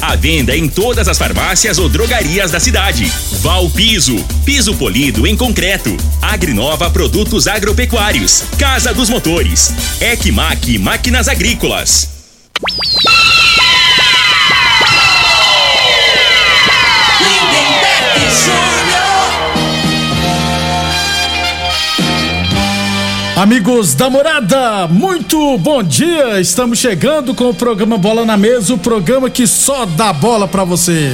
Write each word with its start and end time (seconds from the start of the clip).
A 0.00 0.14
venda 0.14 0.56
em 0.56 0.68
todas 0.68 1.08
as 1.08 1.18
farmácias 1.18 1.78
ou 1.78 1.88
drogarias 1.88 2.50
da 2.50 2.60
cidade. 2.60 3.10
Val 3.40 3.68
Piso, 3.70 4.16
piso 4.44 4.74
polido 4.74 5.26
em 5.26 5.36
concreto. 5.36 5.96
Agrinova 6.20 6.90
Produtos 6.90 7.46
Agropecuários. 7.46 8.44
Casa 8.58 8.92
dos 8.92 9.08
Motores. 9.08 9.72
Ecmac 10.00 10.78
Máquinas 10.78 11.28
Agrícolas. 11.28 12.10
Amigos 23.36 23.94
da 23.94 24.08
morada, 24.08 24.88
muito 24.88 25.58
bom 25.58 25.82
dia! 25.82 26.40
Estamos 26.40 26.78
chegando 26.78 27.34
com 27.34 27.50
o 27.50 27.54
programa 27.54 27.98
Bola 27.98 28.24
na 28.24 28.34
Mesa 28.34 28.72
o 28.72 28.78
programa 28.78 29.28
que 29.28 29.46
só 29.46 29.84
dá 29.84 30.10
bola 30.10 30.48
pra 30.48 30.64
você. 30.64 31.12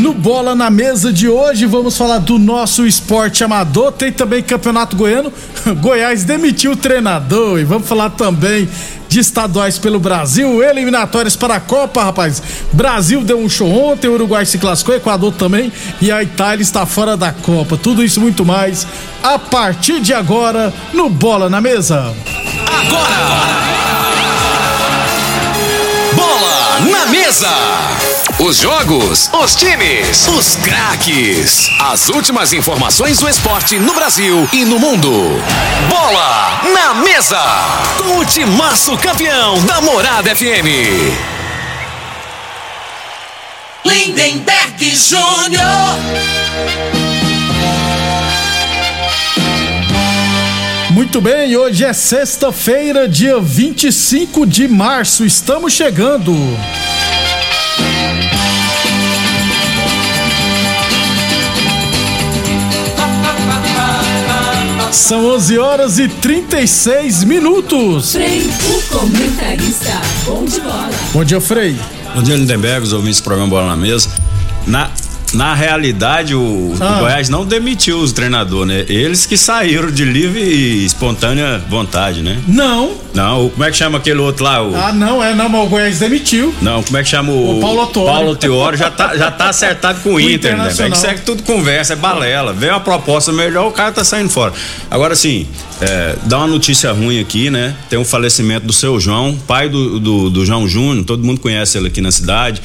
No 0.00 0.12
Bola 0.14 0.56
na 0.56 0.68
Mesa 0.68 1.12
de 1.12 1.28
hoje, 1.28 1.64
vamos 1.64 1.96
falar 1.96 2.18
do 2.18 2.36
nosso 2.36 2.84
esporte 2.84 3.44
amador. 3.44 3.92
Tem 3.92 4.10
também 4.10 4.42
Campeonato 4.42 4.96
Goiano. 4.96 5.32
Goiás 5.80 6.24
demitiu 6.24 6.72
o 6.72 6.76
treinador. 6.76 7.60
E 7.60 7.64
vamos 7.64 7.88
falar 7.88 8.10
também 8.10 8.68
de 9.08 9.20
estaduais 9.20 9.78
pelo 9.78 9.98
Brasil, 9.98 10.62
eliminatórias 10.62 11.36
para 11.36 11.56
a 11.56 11.60
Copa, 11.60 12.04
rapaz. 12.04 12.42
Brasil 12.72 13.22
deu 13.22 13.38
um 13.38 13.48
show 13.48 13.70
ontem, 13.70 14.08
o 14.08 14.14
Uruguai 14.14 14.44
se 14.44 14.58
classificou, 14.58 14.96
Equador 14.96 15.32
também, 15.34 15.72
e 16.00 16.12
a 16.12 16.22
Itália 16.22 16.62
está 16.62 16.84
fora 16.84 17.16
da 17.16 17.32
Copa. 17.32 17.76
Tudo 17.76 18.04
isso 18.04 18.20
muito 18.20 18.44
mais 18.44 18.86
a 19.22 19.38
partir 19.38 20.00
de 20.00 20.12
agora 20.12 20.72
no 20.92 21.08
Bola 21.08 21.48
na 21.48 21.60
Mesa. 21.60 22.14
Bola 26.14 26.80
na 26.90 27.06
mesa. 27.06 28.07
Os 28.40 28.58
jogos, 28.58 29.28
os 29.32 29.56
times, 29.56 30.28
os 30.28 30.54
craques. 30.54 31.68
As 31.80 32.08
últimas 32.08 32.52
informações 32.52 33.18
do 33.18 33.28
esporte 33.28 33.80
no 33.80 33.92
Brasil 33.92 34.48
e 34.52 34.64
no 34.64 34.78
mundo. 34.78 35.10
Bola 35.88 36.62
na 36.72 36.94
mesa. 36.94 37.42
Com 37.96 38.18
o 38.18 38.24
timaço 38.24 38.96
campeão 38.98 39.60
da 39.64 39.80
Morada 39.80 40.36
FM. 40.36 40.68
Lindenberg 43.84 44.94
Júnior. 44.94 45.98
Muito 50.92 51.20
bem, 51.20 51.56
hoje 51.56 51.84
é 51.84 51.92
sexta-feira, 51.92 53.08
dia 53.08 53.40
25 53.40 54.46
de 54.46 54.68
março. 54.68 55.24
Estamos 55.24 55.72
chegando. 55.72 56.36
São 65.08 65.24
11 65.24 65.58
horas 65.58 65.98
e 65.98 66.06
36 66.06 67.24
minutos. 67.24 68.12
Frei, 68.12 68.42
o 68.42 68.82
comentarista. 68.88 70.00
Bom 70.26 70.44
de 70.44 70.60
bola. 70.60 70.90
Bom 71.14 71.24
dia, 71.24 71.40
Frei. 71.40 71.78
Bom 72.14 72.22
dia, 72.22 72.36
Lindenberg, 72.36 72.84
os 72.84 72.92
ouvintes 72.92 73.20
do 73.20 73.24
programa 73.24 73.48
Bola 73.48 73.68
na 73.68 73.76
Mesa. 73.76 74.10
Na, 74.66 74.90
na 75.32 75.54
realidade, 75.54 76.34
o, 76.34 76.74
Ah. 76.80 76.96
o 76.96 76.98
Goiás 77.00 77.28
não 77.28 77.44
demitiu 77.44 77.98
os 77.98 78.12
treinadores, 78.12 78.68
né? 78.68 78.84
Eles 78.88 79.26
que 79.26 79.36
saíram 79.36 79.90
de 79.90 80.04
livre 80.04 80.40
e 80.40 80.84
espontânea 80.84 81.62
vontade, 81.68 82.22
né? 82.22 82.38
Não. 82.46 82.92
Não, 83.14 83.46
o- 83.46 83.50
como 83.50 83.64
é 83.64 83.70
que 83.70 83.76
chama 83.76 83.98
aquele 83.98 84.20
outro 84.20 84.44
lá? 84.44 84.62
O, 84.62 84.76
Ah, 84.76 84.92
não, 84.92 85.22
é, 85.22 85.34
não, 85.34 85.48
mas 85.48 85.60
o 85.62 85.66
Goiás 85.66 85.98
demitiu. 85.98 86.54
Não, 86.62 86.82
como 86.82 86.96
é 86.98 87.02
que 87.02 87.08
chama 87.08 87.32
o. 87.32 87.58
O 87.58 87.60
Paulo 87.60 87.80
Autuori. 87.80 88.10
Paulo 88.12 88.28
Autuori 88.30 88.76
já 88.76 88.90
tá, 88.90 89.16
já 89.16 89.30
tá 89.30 89.48
acertado 89.48 90.00
com 90.00 90.14
o 90.14 90.20
Inter, 90.20 90.56
né? 90.56 90.68
É 91.08 91.14
que 91.14 91.22
tudo 91.22 91.42
conversa, 91.42 91.94
é 91.94 91.96
balela. 91.96 92.52
Vem 92.52 92.70
uma 92.70 92.80
proposta 92.80 93.32
melhor, 93.32 93.68
o 93.68 93.72
cara 93.72 93.92
tá 93.92 94.04
saindo 94.04 94.28
fora. 94.30 94.52
Agora 94.90 95.14
sim, 95.16 95.46
é, 95.80 96.16
dá 96.24 96.38
uma 96.38 96.46
notícia 96.46 96.92
ruim 96.92 97.20
aqui, 97.20 97.50
né? 97.50 97.74
Tem 97.90 97.98
um 97.98 98.04
falecimento 98.04 98.66
do 98.66 98.72
seu 98.72 98.98
João, 99.00 99.36
pai 99.46 99.68
do, 99.68 99.98
do, 99.98 100.30
do 100.30 100.44
João 100.46 100.68
Júnior, 100.68 101.04
todo 101.04 101.24
mundo 101.24 101.40
conhece 101.40 101.76
ele 101.78 101.88
aqui 101.88 102.00
na 102.00 102.10
cidade, 102.12 102.60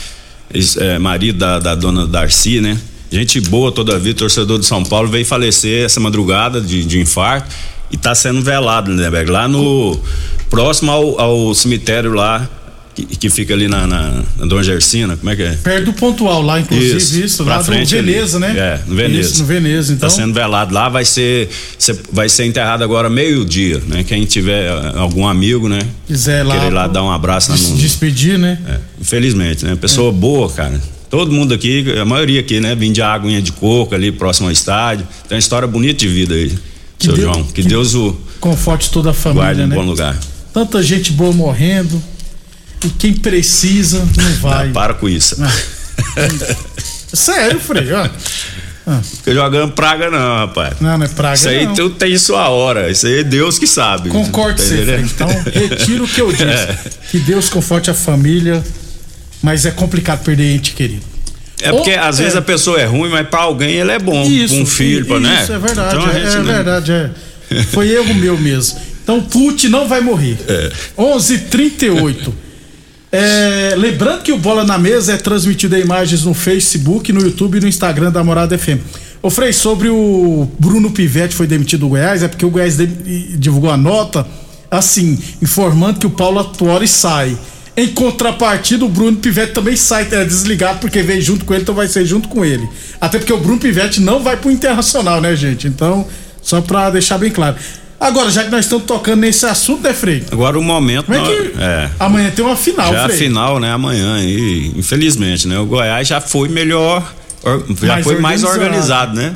é, 0.78 1.00
marido 1.00 1.40
da, 1.40 1.60
da 1.60 1.76
dona 1.76 2.06
Darcy, 2.06 2.62
né? 2.62 2.80
Gente 3.12 3.40
boa 3.42 3.72
toda 3.72 3.96
a 3.96 4.00
vida, 4.00 4.20
torcedor 4.20 4.60
de 4.60 4.66
São 4.66 4.84
Paulo, 4.84 5.08
veio 5.08 5.26
falecer 5.26 5.86
essa 5.86 6.00
madrugada 6.00 6.60
de, 6.60 6.84
de 6.84 7.00
infarto 7.00 7.48
e 7.92 7.98
tá 7.98 8.16
sendo 8.16 8.42
velado, 8.42 8.90
né, 8.90 8.98
Lindenberg? 8.98 9.30
Lá 9.30 9.48
no. 9.48 10.00
próximo 10.50 10.92
ao, 10.92 11.22
ao 11.22 11.54
cemitério 11.54 12.12
lá, 12.14 12.50
que, 12.96 13.06
que 13.06 13.30
fica 13.30 13.54
ali 13.54 13.68
na, 13.68 13.88
na, 13.88 14.24
na 14.38 14.46
Dona 14.46 14.64
Gersina, 14.64 15.18
como 15.18 15.30
é 15.32 15.36
que 15.36 15.42
é? 15.44 15.52
Perto 15.64 15.86
do 15.86 15.94
pontual 15.94 16.42
lá, 16.42 16.60
inclusive, 16.60 17.26
isso, 17.26 17.44
pra 17.44 17.58
lá 17.58 17.64
frente 17.64 17.90
do 17.96 18.00
ali. 18.00 18.12
Veneza, 18.14 18.40
né? 18.40 18.54
É, 18.56 18.80
no 18.88 18.96
Veneza. 18.96 19.30
Isso, 19.32 19.40
no 19.40 19.46
Veneza, 19.46 19.94
então. 19.94 20.10
Tá 20.10 20.16
sendo 20.16 20.34
velado 20.34 20.74
lá, 20.74 20.90
vai 20.90 21.04
ser, 21.06 21.50
se- 21.78 22.00
vai 22.12 22.30
ser 22.30 22.46
enterrado 22.46 22.84
agora 22.84 23.10
meio-dia, 23.10 23.82
né? 23.88 24.04
Quem 24.04 24.24
tiver 24.26 24.66
eh, 24.72 24.92
algum 24.96 25.28
amigo, 25.28 25.68
né? 25.68 25.80
Quiser 26.08 26.44
lá. 26.46 26.56
Querer 26.60 26.74
lá 26.74 26.88
dar 26.88 27.04
um 27.04 27.12
abraço 27.12 27.52
des- 27.52 27.70
no. 27.70 27.78
Despedir, 27.78 28.38
né? 28.38 28.60
É, 28.68 28.78
infelizmente, 29.02 29.66
né? 29.66 29.76
Pessoa 29.76 30.12
boa, 30.12 30.50
cara. 30.52 30.80
Todo 31.10 31.32
mundo 31.32 31.54
aqui, 31.54 31.86
a 32.00 32.06
maioria 32.06 32.40
aqui, 32.40 32.60
né? 32.60 32.74
Vim 32.76 32.92
de 32.92 33.02
aguinha 33.02 33.42
de 33.42 33.52
coco 33.52 33.94
ali, 33.94 34.12
próximo 34.12 34.48
ao 34.48 34.52
estádio. 34.52 35.08
Tem 35.28 35.36
uma 35.36 35.40
história 35.40 35.68
bonita 35.68 36.00
de 36.00 36.08
vida 36.08 36.34
aí, 36.34 36.50
Que 36.98 37.06
seu 37.06 37.14
Deus- 37.16 37.24
João. 37.36 37.44
Que, 37.44 37.62
que- 37.62 37.68
Deus 37.68 37.94
o 37.96 38.16
Conforte 38.40 38.90
toda 38.90 39.12
a 39.12 39.14
família, 39.14 39.44
guarde 39.46 39.62
em 39.62 39.68
né? 39.68 39.76
bom 39.76 39.84
lugar. 39.84 40.18
Tanta 40.54 40.82
gente 40.84 41.12
boa 41.12 41.32
morrendo. 41.32 42.02
E 42.84 42.90
quem 42.90 43.14
precisa 43.14 44.00
não 44.18 44.32
vai. 44.42 44.70
Ah, 44.70 44.74
para 44.74 44.94
com 44.94 45.08
isso. 45.08 45.36
Sério, 47.14 47.60
Frei, 47.60 47.88
ó. 47.94 48.10
Fica 49.02 49.34
jogando 49.34 49.72
praga, 49.72 50.10
não, 50.12 50.36
rapaz. 50.46 50.76
Não, 50.82 50.98
não 50.98 51.06
é 51.06 51.10
praga, 51.10 51.36
Isso 51.36 51.48
aí 51.48 51.66
não. 51.66 51.74
tudo 51.74 51.96
tem 51.96 52.18
sua 52.18 52.50
hora. 52.50 52.92
Isso 52.92 53.08
aí 53.08 53.20
é 53.20 53.24
Deus 53.24 53.58
que 53.58 53.66
sabe. 53.66 54.10
Concordo 54.10 54.62
com 54.62 54.68
Tá 54.70 54.76
você? 54.76 55.00
Então, 55.00 55.28
retiro 55.54 56.04
o 56.04 56.08
que 56.08 56.20
eu 56.20 56.32
disse. 56.34 56.44
É. 56.44 56.78
Que 57.10 57.20
Deus 57.20 57.50
conforte 57.50 57.90
a 57.90 57.94
família. 57.94 58.62
Mas 59.42 59.66
é 59.66 59.72
complicado 59.72 60.24
perder 60.24 60.54
ente 60.56 60.72
querido. 60.74 61.02
É 61.62 61.72
porque 61.72 61.92
Ou- 61.92 62.00
às 62.02 62.18
vezes 62.18 62.36
é. 62.36 62.40
a 62.40 62.42
pessoa 62.42 62.80
é 62.80 62.86
ruim, 62.86 63.10
mas 63.10 63.28
pra 63.28 63.42
alguém 63.42 63.76
ele 63.76 63.92
é 63.92 64.00
bom. 64.00 64.24
Isso, 64.26 64.56
um 64.56 64.66
filho, 64.66 65.06
pra, 65.06 65.20
né? 65.20 65.44
Isso 65.44 65.54
é 65.54 65.60
verdade, 65.60 65.96
Então, 65.96 66.10
é, 66.12 66.20
é 66.22 66.36
não- 66.36 66.44
verdade, 66.44 66.92
é. 66.92 67.10
Foi 67.72 67.90
erro 67.90 68.14
meu 68.16 68.38
mesmo. 68.38 68.80
Então, 69.04 69.22
Putin 69.22 69.68
não 69.68 69.88
vai 69.88 70.02
morrer. 70.02 70.38
É. 70.48 70.72
11:38. 70.98 72.34
É, 73.16 73.76
lembrando 73.78 74.24
que 74.24 74.32
o 74.32 74.40
Bola 74.40 74.64
na 74.64 74.76
Mesa 74.76 75.14
é 75.14 75.18
transmitido 75.18 75.78
em 75.78 75.82
imagens 75.82 76.24
no 76.24 76.34
Facebook, 76.34 77.14
no 77.14 77.22
YouTube 77.22 77.60
e 77.60 77.62
no 77.62 77.68
Instagram 77.68 78.12
da 78.12 78.24
Morada 78.24 78.58
FM. 78.58 78.80
Ô 79.22 79.30
Frei, 79.30 79.54
sobre 79.54 79.88
o 79.88 80.50
Bruno 80.58 80.90
Pivetti 80.90 81.36
foi 81.36 81.46
demitido 81.46 81.82
do 81.82 81.90
Goiás, 81.90 82.24
é 82.24 82.28
porque 82.28 82.44
o 82.44 82.50
Goiás 82.50 82.76
divulgou 83.38 83.70
a 83.70 83.78
nota, 83.78 84.26
assim, 84.72 85.20
informando 85.44 86.00
que 86.00 86.08
o 86.08 86.10
Paulo 86.10 86.40
Atuori 86.40 86.88
sai. 86.88 87.38
Em 87.78 87.90
contrapartida, 87.90 88.84
o 88.84 88.90
Bruno 88.90 89.18
Pivetti 89.18 89.54
também 89.54 89.76
sai, 89.78 90.08
é 90.10 90.26
desligado, 90.26 90.80
porque 90.80 91.04
veio 91.04 91.22
junto 91.22 91.46
com 91.46 91.54
ele, 91.54 91.62
então 91.62 91.76
vai 91.76 91.88
ser 91.88 92.08
junto 92.08 92.28
com 92.28 92.44
ele. 92.44 92.68
Até 93.00 93.20
porque 93.20 93.32
o 93.32 93.38
Bruno 93.38 93.60
Pivetti 93.60 94.02
não 94.02 94.24
vai 94.24 94.38
pro 94.38 94.50
Internacional, 94.50 95.22
né, 95.22 95.36
gente? 95.36 95.68
Então, 95.68 96.08
só 96.42 96.62
pra 96.62 96.90
deixar 96.90 97.20
bem 97.20 97.30
claro. 97.30 97.58
Agora, 98.06 98.30
já 98.30 98.44
que 98.44 98.50
nós 98.52 98.66
estamos 98.66 98.86
tocando 98.86 99.22
nesse 99.22 99.46
assunto, 99.46 99.82
né, 99.84 99.94
Frei? 99.94 100.24
Agora 100.32 100.60
o 100.60 100.62
momento. 100.64 101.06
Como 101.06 101.18
é 101.18 101.22
que 101.26 101.52
é. 101.58 101.90
amanhã 102.00 102.30
tem 102.32 102.44
uma 102.44 102.56
final, 102.56 102.92
Já 102.92 103.02
a 103.06 103.06
Frei? 103.06 103.18
final, 103.18 103.60
né? 103.60 103.72
Amanhã. 103.72 104.20
E, 104.22 104.74
infelizmente, 104.76 105.48
né? 105.48 105.58
O 105.58 105.66
Goiás 105.66 106.08
já 106.08 106.20
foi 106.20 106.50
melhor. 106.50 107.14
or- 107.44 107.64
já 107.82 107.88
Mais 107.94 108.04
foi 108.04 108.20
mais 108.20 108.44
organizado. 108.44 109.12
organizado, 109.12 109.16
né? 109.16 109.36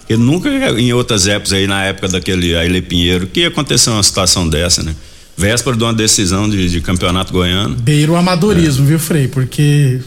Porque 0.00 0.16
nunca 0.16 0.48
em 0.80 0.90
outras 0.94 1.26
épocas 1.26 1.52
aí, 1.52 1.66
na 1.66 1.84
época 1.84 2.08
daquele 2.08 2.56
Aile 2.56 2.80
Pinheiro, 2.80 3.26
que 3.26 3.40
ia 3.40 3.48
acontecer 3.48 3.90
uma 3.90 4.02
situação 4.02 4.48
dessa, 4.48 4.82
né? 4.82 4.94
Véspera 5.36 5.76
de 5.76 5.84
uma 5.84 5.92
decisão 5.92 6.48
de, 6.48 6.68
de 6.68 6.80
campeonato 6.80 7.30
goiano. 7.32 7.74
Beira 7.76 8.10
o 8.12 8.16
amadorismo, 8.16 8.86
viu, 8.86 8.98
Frei? 8.98 9.28
Porque. 9.28 10.00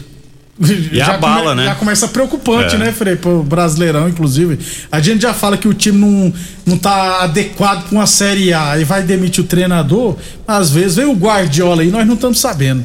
E 0.92 1.00
a 1.00 1.16
bala, 1.18 1.54
né? 1.54 1.64
Já 1.66 1.74
começa 1.74 2.06
preocupante, 2.08 2.76
É. 2.76 2.78
né, 2.78 2.92
Frei? 2.92 3.16
Pro 3.16 3.42
Brasileirão, 3.42 4.08
inclusive. 4.08 4.58
A 4.90 5.00
gente 5.00 5.22
já 5.22 5.34
fala 5.34 5.56
que 5.56 5.66
o 5.66 5.74
time 5.74 5.98
não, 5.98 6.32
não 6.64 6.78
tá 6.78 7.22
adequado 7.22 7.88
pra 7.88 7.98
uma 7.98 8.06
Série 8.06 8.52
A 8.54 8.78
e 8.78 8.84
vai 8.84 9.02
demitir 9.02 9.42
o 9.42 9.46
treinador. 9.46 10.16
Às 10.46 10.70
vezes 10.70 10.96
vem 10.96 11.06
o 11.06 11.14
Guardiola 11.14 11.82
aí, 11.82 11.90
nós 11.90 12.06
não 12.06 12.14
estamos 12.14 12.38
sabendo. 12.38 12.84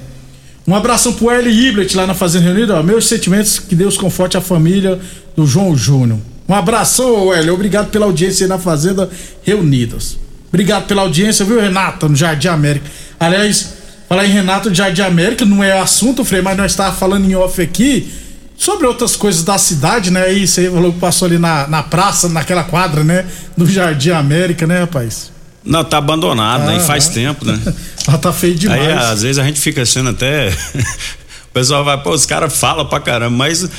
Um 0.68 0.76
abração 0.76 1.14
pro 1.14 1.32
Erle 1.32 1.50
Hiblet 1.50 1.96
lá 1.96 2.06
na 2.08 2.14
Fazenda 2.14 2.46
Reunida. 2.46 2.76
Ó, 2.76 2.84
meus 2.84 3.08
sentimentos, 3.08 3.58
que 3.60 3.74
Deus 3.76 3.96
conforte 3.96 4.36
a 4.36 4.42
família 4.42 5.00
do 5.36 5.46
João 5.48 5.76
Júnior. 5.78 6.20
Um 6.50 6.54
abração, 6.54 7.34
Erle. 7.34 7.52
Obrigado 7.52 7.90
pela 7.90 8.06
audiência 8.06 8.46
aí 8.46 8.50
na 8.50 8.58
Fazenda 8.58 9.10
Reunidas. 9.44 10.18
Obrigado 10.50 10.86
pela 10.88 11.04
audiência, 11.04 11.46
viu, 11.46 11.60
Renata, 11.62 12.08
no 12.10 12.16
Jardim 12.16 12.48
América. 12.48 12.86
Aliás, 13.20 13.76
falar 14.08 14.26
em 14.26 14.32
Renato 14.32 14.74
Jardim 14.74 15.02
América 15.02 15.46
não 15.46 15.64
é 15.64 15.80
assunto, 15.80 16.24
Frei, 16.26 16.42
mas 16.42 16.58
nós 16.58 16.72
estávamos 16.72 17.00
falando 17.00 17.30
em 17.30 17.36
off 17.36 17.62
aqui 17.62 18.12
sobre 18.58 18.88
outras 18.88 19.16
coisas 19.16 19.44
da 19.44 19.58
cidade, 19.58 20.10
né? 20.10 20.24
Aí 20.24 20.48
você 20.48 20.70
falou 20.70 20.92
que 20.92 21.00
passou 21.00 21.28
ali 21.28 21.38
na, 21.38 21.68
na 21.68 21.84
praça, 21.84 22.28
naquela 22.28 22.64
quadra, 22.64 23.04
né? 23.04 23.26
Do 23.56 23.66
Jardim 23.70 24.10
América, 24.12 24.66
né, 24.66 24.80
rapaz? 24.82 25.32
Não, 25.64 25.84
tá 25.84 25.98
abandonado, 25.98 26.66
né? 26.66 26.78
E 26.78 26.80
faz 26.80 27.10
Ah, 27.10 27.14
tempo, 27.14 27.46
né? 27.46 27.60
Lá 28.08 28.18
tá 28.18 28.32
feio 28.32 28.56
demais. 28.56 28.82
Aí 28.82 28.92
às 28.94 29.22
vezes 29.22 29.38
a 29.38 29.44
gente 29.44 29.60
fica 29.60 29.86
sendo 29.86 30.10
até. 30.10 30.50
o 31.50 31.54
pessoal 31.54 31.84
vai, 31.84 32.02
pô, 32.02 32.12
os 32.12 32.26
caras 32.26 32.58
falam 32.58 32.86
pra 32.86 33.00
caramba, 33.00 33.36
mas. 33.36 33.70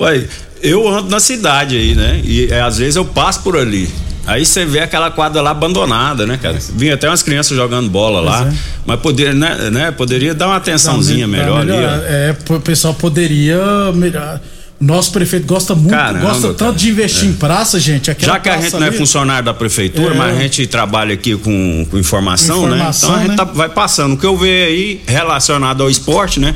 Ué, 0.00 0.26
eu 0.62 0.88
ando 0.88 1.08
na 1.08 1.20
cidade 1.20 1.76
aí, 1.76 1.94
né? 1.94 2.20
E 2.24 2.46
é, 2.52 2.60
às 2.60 2.78
vezes 2.78 2.96
eu 2.96 3.04
passo 3.04 3.40
por 3.42 3.56
ali. 3.56 3.88
Aí 4.28 4.44
você 4.44 4.64
vê 4.66 4.80
aquela 4.80 5.10
quadra 5.10 5.40
lá 5.40 5.50
abandonada, 5.50 6.26
né, 6.26 6.38
cara? 6.40 6.58
Vinha 6.76 6.94
até 6.94 7.08
umas 7.08 7.22
crianças 7.22 7.56
jogando 7.56 7.88
bola 7.88 8.20
lá. 8.20 8.46
É. 8.46 8.52
Mas 8.86 9.00
poderia, 9.00 9.32
né, 9.32 9.70
né? 9.70 9.90
Poderia 9.90 10.34
dar 10.34 10.46
uma 10.48 10.56
atençãozinha 10.56 11.26
Dá 11.26 11.32
melhor 11.32 11.60
ali, 11.62 11.72
melhorar. 11.72 11.98
ó. 11.98 12.02
É, 12.04 12.36
o 12.50 12.60
pessoal 12.60 12.92
poderia 12.94 13.58
melhorar. 13.94 14.40
Nosso 14.80 15.10
prefeito 15.10 15.44
gosta 15.44 15.74
muito, 15.74 15.90
Caramba, 15.90 16.20
gosta 16.20 16.48
tanto 16.48 16.58
cara. 16.58 16.72
de 16.72 16.88
investir 16.90 17.28
em 17.28 17.32
praça, 17.32 17.80
gente. 17.80 18.14
Já 18.16 18.38
que 18.38 18.48
a 18.48 18.60
gente 18.60 18.74
não 18.74 18.84
é 18.84 18.88
ali- 18.88 18.96
funcionário 18.96 19.44
da 19.44 19.52
prefeitura, 19.54 20.14
É. 20.14 20.16
mas 20.16 20.36
a 20.36 20.40
gente 20.40 20.66
trabalha 20.68 21.14
aqui 21.14 21.34
com, 21.36 21.84
com 21.90 21.98
informação, 21.98 22.64
Informação, 22.66 23.10
né? 23.16 23.16
Então 23.16 23.16
a 23.16 23.18
gente 23.20 23.30
né? 23.30 23.36
tá- 23.36 23.44
vai 23.44 23.68
passando. 23.70 24.12
O 24.12 24.16
que 24.16 24.24
eu 24.26 24.36
vejo 24.36 24.68
aí 24.70 25.00
relacionado 25.06 25.82
ao 25.82 25.90
esporte, 25.90 26.38
né? 26.38 26.54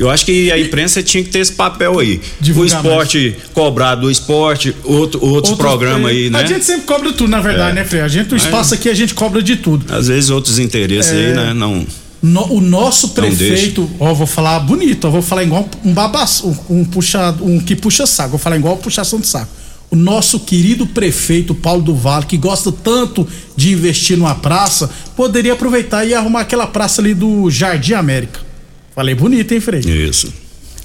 Eu 0.00 0.08
acho 0.08 0.24
que 0.24 0.50
a 0.50 0.58
imprensa 0.58 1.02
tinha 1.02 1.22
que 1.22 1.28
ter 1.28 1.40
esse 1.40 1.52
papel 1.52 1.98
aí. 1.98 2.22
Divulgar 2.40 2.82
o 2.82 2.88
esporte 2.88 3.36
cobrar 3.52 3.94
do 3.96 4.10
esporte, 4.10 4.74
outro, 4.82 5.22
outros 5.22 5.54
programas 5.58 6.10
aí, 6.10 6.28
A 6.28 6.30
né? 6.30 6.46
gente 6.46 6.64
sempre 6.64 6.86
cobra 6.86 7.12
tudo, 7.12 7.28
na 7.28 7.38
verdade, 7.40 7.74
né, 7.74 7.84
Frei? 7.84 8.00
A 8.00 8.08
gente, 8.08 8.32
o 8.32 8.36
espaço 8.36 8.72
aqui, 8.72 8.88
a 8.88 8.94
gente 8.94 9.12
cobra 9.14 9.42
de 9.42 9.56
tudo. 9.56 9.84
Às 9.94 10.08
vezes 10.08 10.30
outros 10.30 10.58
interesses 10.58 11.12
É. 11.12 11.16
aí, 11.16 11.34
né? 11.34 11.52
Não. 11.52 11.86
No- 12.22 12.50
o 12.54 12.60
nosso 12.62 13.10
prefeito, 13.10 13.90
ó, 14.00 14.14
vou 14.14 14.26
falar 14.26 14.58
bonito, 14.60 15.06
ó, 15.06 15.10
vou 15.10 15.20
falar 15.22 15.42
igual 15.42 15.68
um 15.84 15.92
babaço, 15.92 16.48
um, 16.70 16.80
um 16.80 16.84
puxa, 16.84 17.34
um 17.42 17.60
que 17.60 17.76
puxa 17.76 18.06
saco, 18.06 18.30
vou 18.30 18.38
falar 18.38 18.56
igual 18.56 18.78
puxação 18.78 19.20
de 19.20 19.26
saco. 19.26 19.50
O 19.90 19.96
nosso 19.96 20.40
querido 20.40 20.86
prefeito 20.86 21.54
Paulo 21.54 21.82
do 21.82 21.94
Vale, 21.94 22.24
que 22.24 22.38
gosta 22.38 22.70
tanto 22.72 23.26
de 23.56 23.72
investir 23.72 24.16
numa 24.16 24.34
praça, 24.34 24.88
poderia 25.16 25.52
aproveitar 25.52 26.06
e 26.06 26.14
arrumar 26.14 26.40
aquela 26.40 26.66
praça 26.66 27.02
ali 27.02 27.12
do 27.12 27.50
Jardim 27.50 27.92
América. 27.94 28.48
Falei 29.00 29.14
bonito, 29.14 29.50
hein, 29.54 29.60
Frei? 29.60 29.80
Isso. 29.80 30.30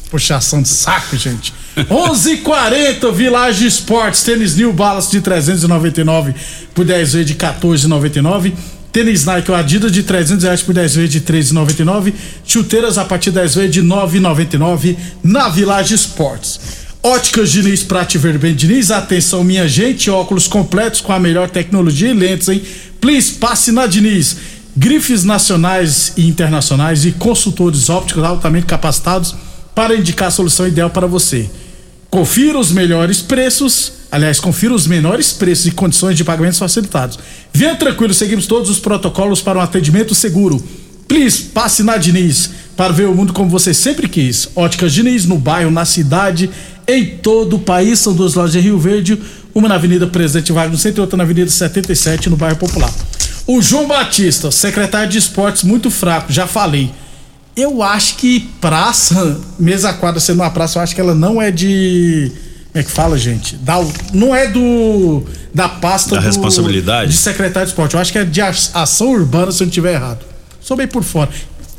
Puxação 0.10 0.62
de 0.62 0.70
saco, 0.70 1.18
gente. 1.18 1.54
11:40 1.76 3.12
Village 3.12 3.68
Esportes, 3.68 4.24
tênis 4.24 4.56
New 4.56 4.72
Balance 4.72 5.12
de 5.12 5.20
399 5.20 6.34
por 6.74 6.86
10 6.86 7.12
vezes 7.12 7.28
de 7.28 7.36
14,99. 7.36 8.54
Tênis 8.94 9.26
Nike 9.26 9.52
ou 9.52 9.58
Adidas 9.58 9.92
de 9.92 10.02
300 10.02 10.46
reais 10.46 10.62
por 10.62 10.74
10 10.74 10.96
vezes 10.96 11.10
de 11.10 11.20
13,99. 11.20 12.14
Chuteiras 12.46 12.98
a 12.98 13.04
partir 13.04 13.32
de 13.32 13.36
10 13.36 13.56
vezes 13.56 13.72
de 13.72 13.82
9,99 13.82 14.96
na 15.22 15.50
Village 15.50 15.94
Esportes. 15.94 16.58
Óticas 17.04 17.52
Diniz, 17.52 17.84
Prate 17.84 18.18
Ver 18.18 18.38
bem 18.38 18.56
Diniz. 18.56 18.92
Atenção, 18.92 19.44
minha 19.44 19.68
gente. 19.68 20.10
Óculos 20.10 20.48
completos 20.48 21.02
com 21.02 21.12
a 21.12 21.20
melhor 21.20 21.50
tecnologia 21.50 22.12
e 22.12 22.14
lentes, 22.14 22.48
hein? 22.48 22.64
Please, 23.02 23.34
passe 23.34 23.74
na 23.74 23.86
Diniz. 23.86 24.38
Grifes 24.78 25.24
nacionais 25.24 26.12
e 26.18 26.28
internacionais 26.28 27.06
e 27.06 27.14
consultores 27.14 27.90
ópticos 27.90 28.24
altamente 28.24 28.66
capacitados 28.66 29.34
para 29.74 29.96
indicar 29.96 30.28
a 30.28 30.32
solução 30.32 30.68
ideal 30.68 30.90
para 30.90 31.08
você. 31.08 31.50
Confira 32.10 32.60
os 32.60 32.74
melhores 32.74 33.22
preços, 33.22 33.94
aliás, 34.12 34.38
confira 34.38 34.74
os 34.74 34.86
menores 34.86 35.32
preços 35.32 35.68
e 35.68 35.72
condições 35.72 36.18
de 36.18 36.26
pagamentos 36.26 36.60
facilitados. 36.60 37.18
Venha 37.54 37.76
tranquilo, 37.76 38.14
seguimos 38.14 38.48
todos 38.48 38.70
os 38.70 38.78
protocolos 38.78 39.42
para 39.42 39.60
um 39.60 39.62
atendimento 39.62 40.14
seguro. 40.14 40.62
Please, 41.08 41.44
passe 41.44 41.82
na 41.82 41.96
Diniz 41.96 42.50
para 42.76 42.92
ver 42.92 43.08
o 43.08 43.16
mundo 43.16 43.32
como 43.32 43.50
você 43.50 43.74
sempre 43.74 44.10
quis. 44.10 44.50
Óticas 44.58 44.92
Diniz, 44.92 45.26
no 45.26 45.38
bairro, 45.38 45.72
na 45.72 45.86
cidade, 45.86 46.50
em 46.86 47.18
todo 47.18 47.56
o 47.56 47.60
país. 47.60 48.00
São 48.00 48.14
duas 48.14 48.34
lojas 48.34 48.56
em 48.56 48.60
Rio 48.60 48.78
Verde, 48.78 49.18
uma 49.54 49.70
na 49.70 49.76
Avenida 49.76 50.06
Presidente 50.06 50.52
Vargas 50.52 50.74
no 50.74 50.78
centro 50.78 51.00
e 51.00 51.04
outra 51.04 51.16
na 51.16 51.24
Avenida 51.24 51.50
77, 51.50 52.30
no 52.30 52.36
bairro 52.36 52.58
Popular. 52.58 52.92
O 53.48 53.62
João 53.62 53.88
Batista, 53.88 54.50
secretário 54.52 55.10
de 55.10 55.18
esportes, 55.18 55.64
muito 55.64 55.92
fraco, 55.92 56.32
já 56.32 56.48
falei. 56.48 56.92
Eu 57.56 57.82
acho 57.84 58.16
que 58.16 58.50
praça, 58.60 59.40
mesa 59.58 59.94
quadra 59.94 60.20
sendo 60.20 60.42
uma 60.42 60.50
praça, 60.50 60.80
eu 60.80 60.84
acho 60.84 60.94
que 60.96 61.00
ela 61.02 61.16
não 61.16 61.42
é 61.42 61.52
de. 61.52 62.32
Como 62.74 62.82
é 62.82 62.84
que 62.84 62.92
fala, 62.92 63.18
gente? 63.18 63.56
Da, 63.58 63.76
não 64.14 64.36
é 64.36 64.48
do. 64.48 65.24
Da 65.54 65.70
pasta 65.70 66.16
Da 66.16 66.22
do- 66.22 66.26
responsabilidade? 66.26 67.12
De 67.12 67.18
secretário 67.18 67.68
de 67.68 67.72
esporte. 67.72 67.94
Eu 67.96 68.02
acho 68.02 68.12
que 68.12 68.18
é 68.18 68.26
de 68.26 68.42
ação 68.42 69.08
urbana, 69.12 69.52
se 69.52 69.62
eu 69.64 69.66
não 69.66 69.70
estiver 69.70 69.94
errado. 69.94 70.20
Sou 70.60 70.76
bem 70.76 70.88
por 70.88 71.04
fora. 71.04 71.30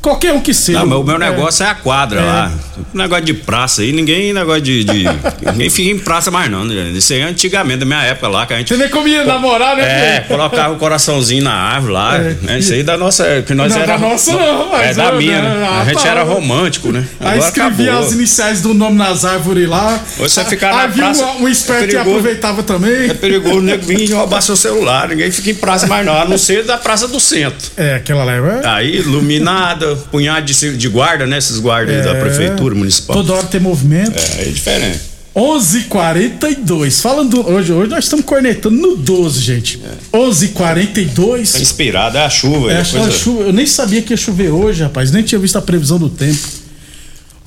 Qualquer 0.07 0.33
um 0.33 0.39
que 0.39 0.53
seja. 0.53 0.79
Não, 0.79 0.85
mas 0.85 0.99
o 0.99 1.03
meu 1.03 1.15
É. 1.15 1.19
negócio 1.19 1.65
é 1.65 1.69
a 1.69 1.75
quadra 1.75 2.21
É. 2.21 2.23
lá. 2.23 2.51
Negócio 2.93 3.25
de 3.25 3.33
praça 3.33 3.81
aí, 3.81 3.91
ninguém 3.91 4.31
negócio 4.33 4.61
de. 4.61 4.83
de- 4.83 5.03
ninguém 5.51 5.69
fica 5.69 5.89
em 5.89 5.99
praça 5.99 6.31
mais, 6.31 6.49
não. 6.49 6.63
né? 6.63 6.91
Isso 6.93 7.11
aí 7.11 7.19
é 7.19 7.23
antigamente, 7.23 7.79
da 7.79 7.85
minha 7.85 8.01
época 8.03 8.27
lá, 8.29 8.45
que 8.45 8.53
a 8.53 8.57
gente. 8.57 8.69
Você 8.69 8.77
nem 8.77 8.87
comia 8.89 9.25
namorar, 9.25 9.75
né? 9.75 9.83
É, 10.17 10.19
colocava 10.21 10.73
o 10.73 10.77
coraçãozinho 10.77 11.43
na 11.43 11.53
árvore 11.53 11.93
lá. 11.93 12.15
É. 12.17 12.35
Né? 12.41 12.59
Isso 12.59 12.71
aí 12.73 12.83
da 12.83 12.95
nossa. 12.97 13.43
Que 13.45 13.53
nós 13.53 13.73
Não, 13.73 13.81
era, 13.81 13.93
da 13.93 13.97
nossa 13.97 14.31
não, 14.31 14.75
É 14.77 14.93
da 14.93 15.05
eu- 15.09 15.17
minha, 15.17 15.41
né? 15.41 15.67
ah, 15.69 15.81
A 15.81 15.85
gente 15.85 16.01
tá. 16.03 16.09
era 16.09 16.23
romântico, 16.23 16.91
né? 16.91 17.05
Aí 17.19 17.27
Agora 17.33 17.39
escrevia 17.49 17.89
acabou. 17.91 18.07
as 18.07 18.13
iniciais 18.13 18.61
do 18.61 18.73
nome 18.73 18.97
nas 18.97 19.25
árvores 19.25 19.67
lá. 19.67 19.99
Hoje 20.19 20.33
você 20.33 20.45
ficar 20.45 20.73
na 20.73 20.81
Aí 20.83 20.87
vinha 20.91 21.05
praça, 21.05 21.25
um, 21.25 21.43
um 21.43 21.47
esperto 21.49 21.83
é 21.83 21.87
perigoso. 21.87 22.09
aproveitava 22.09 22.63
também. 22.63 23.09
É 23.09 23.13
perigoso 23.13 23.59
nego 23.61 23.83
vir 23.85 24.01
e 24.09 24.13
roubar 24.13 24.41
seu 24.41 24.55
celular. 24.55 25.09
Ninguém 25.09 25.31
fica 25.31 25.49
em 25.49 25.55
praça 25.55 25.85
mais 25.87 26.05
não, 26.05 26.13
a 26.17 26.25
não 26.25 26.37
ser 26.37 26.63
da 26.63 26.77
praça 26.77 27.07
do 27.07 27.19
centro. 27.19 27.71
É, 27.75 27.95
aquela 27.95 28.23
leva. 28.23 28.61
Aí, 28.63 28.97
iluminada, 28.97 29.96
punhado 29.97 30.45
de, 30.45 30.77
de 30.77 30.87
guarda, 30.89 31.25
né? 31.25 31.37
Esses 31.37 31.59
guardas 31.59 31.95
aí 31.97 32.03
da 32.03 32.11
É. 32.17 32.21
prefeitura 32.21 32.73
municipal. 32.75 33.15
Toda 33.17 33.33
hora 33.33 33.47
tem 33.47 33.59
movimento. 33.59 34.17
É, 34.17 34.43
é 34.43 34.45
diferente. 34.45 34.99
11:42. 35.35 36.99
Falando 36.99 37.47
hoje, 37.47 37.71
hoje 37.71 37.89
nós 37.91 38.05
estamos 38.05 38.25
cornetando 38.25 38.75
no 38.75 38.95
12, 38.97 39.39
gente. 39.39 39.79
11:42. 40.11 41.51
Tá 41.53 41.59
inspirado, 41.59 42.17
é 42.17 42.25
a 42.25 42.29
chuva. 42.29 42.71
É, 42.71 42.75
é 42.77 42.81
a 42.81 42.85
coisa- 42.85 43.11
chuva, 43.11 43.43
eu 43.43 43.53
nem 43.53 43.67
sabia 43.67 44.01
que 44.01 44.13
ia 44.13 44.17
chover 44.17 44.49
hoje, 44.49 44.81
rapaz. 44.81 45.11
Nem 45.11 45.21
tinha 45.23 45.37
visto 45.37 45.55
a 45.57 45.61
previsão 45.61 45.99
do 45.99 46.09
tempo. 46.09 46.47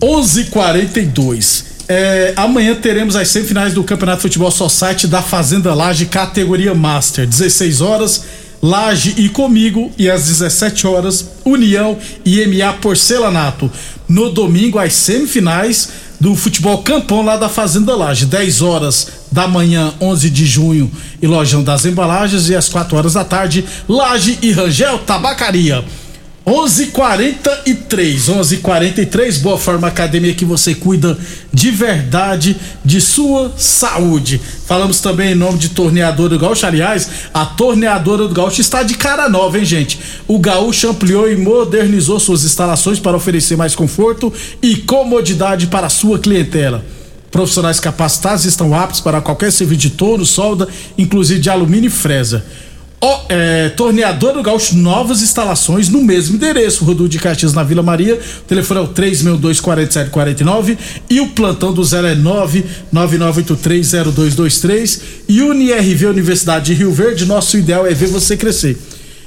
11:42. 0.01 1.65
É, 1.89 2.33
amanhã 2.37 2.75
teremos 2.77 3.17
as 3.17 3.29
semifinais 3.29 3.75
do 3.75 3.83
Campeonato 3.83 4.23
Futebol 4.23 4.51
Society 4.51 5.09
da 5.09 5.21
Fazenda 5.21 5.75
Laje, 5.75 6.07
categoria 6.07 6.73
Master. 6.75 7.27
16 7.27 7.81
horas, 7.81 8.23
Laje 8.63 9.15
e 9.17 9.29
comigo. 9.29 9.91
E 9.99 10.11
às 10.11 10.27
17 10.27 10.87
horas, 10.87 11.31
União 11.45 11.97
e 12.25 12.45
MA 12.47 12.73
Porcelanato. 12.75 13.71
No 14.09 14.31
domingo, 14.31 14.79
as 14.79 14.93
semifinais 14.95 15.89
do 16.21 16.37
futebol 16.37 16.79
campão 16.79 17.23
lá 17.23 17.37
da 17.37 17.49
Fazenda 17.49 17.97
Laje. 17.97 18.27
10 18.27 18.61
horas 18.61 19.09
da 19.33 19.49
manhã, 19.49 19.95
11 20.01 20.29
de 20.29 20.45
junho, 20.45 20.91
e 21.23 21.27
Lojão 21.27 21.63
das 21.63 21.87
Embalagens. 21.87 22.49
E 22.51 22.55
às 22.55 22.69
4 22.69 22.97
horas 22.97 23.15
da 23.15 23.25
tarde, 23.25 23.65
Laje 23.89 24.39
e 24.43 24.53
Rangel 24.53 24.99
Tabacaria. 24.99 25.85
11:43, 26.47 28.29
11:43, 28.29 29.39
Boa 29.39 29.59
Forma 29.59 29.87
Academia 29.89 30.33
que 30.33 30.45
você 30.45 30.75
cuida 30.75 31.19
de 31.53 31.71
verdade 31.71 32.57
de 32.83 32.99
sua 32.99 33.53
saúde. 33.59 34.41
Falamos 34.67 35.01
também 35.01 35.33
em 35.33 35.35
nome 35.35 35.59
de 35.59 35.69
Torneadora 35.69 36.31
do 36.31 36.39
Gaúcho, 36.39 36.65
aliás, 36.65 37.11
a 37.35 37.45
Torneadora 37.45 38.27
do 38.27 38.35
Gaúcho 38.35 38.63
está 38.63 38.83
de 38.83 38.95
cara 38.95 39.29
nova, 39.29 39.59
hein, 39.59 39.67
gente? 39.67 40.01
O 40.27 40.39
Gaúcho 40.39 40.89
ampliou 40.89 41.31
e 41.31 41.37
modernizou 41.37 42.19
suas 42.19 42.43
instalações 42.43 42.99
para 42.99 43.17
oferecer 43.17 43.57
mais 43.57 43.75
conforto 43.75 44.33
e 44.63 44.77
comodidade 44.77 45.67
para 45.67 45.89
a 45.89 45.91
sua 45.91 46.19
clientela. 46.19 46.83
Profissionais 47.31 47.79
capacitados 47.79 48.45
estão 48.45 48.75
aptos 48.75 49.01
para 49.01 49.21
qualquer 49.21 49.53
serviço 49.53 49.83
de 49.83 49.91
torno, 49.91 50.25
solda, 50.25 50.67
inclusive 50.99 51.39
de 51.39 51.51
alumínio 51.51 51.89
e 51.89 51.91
fresa. 51.91 52.45
Ó, 53.03 53.23
é, 53.31 53.71
Torneador 53.71 54.35
do 54.35 54.43
Gaúcho, 54.43 54.77
novas 54.77 55.23
instalações 55.23 55.89
no 55.89 56.03
mesmo 56.03 56.37
endereço. 56.37 56.85
Rodul 56.85 57.09
de 57.09 57.19
Caxias 57.19 57.55
na 57.55 57.63
Vila 57.63 57.83
Maria. 57.83 58.17
O 58.17 58.19
telefone 58.47 58.81
é 58.81 58.83
o 58.83 58.89
362-4749 58.89 60.77
e 61.09 61.19
o 61.19 61.29
plantão 61.29 61.73
do 61.73 61.83
zero 61.83 62.07
é 62.07 62.15
999830223. 62.93 65.01
E 65.27 65.41
UniRV 65.41 66.09
Universidade 66.09 66.67
de 66.67 66.75
Rio 66.75 66.93
Verde, 66.93 67.25
nosso 67.25 67.57
ideal 67.57 67.87
é 67.87 67.95
ver 67.95 68.09
você 68.09 68.37
crescer. 68.37 68.77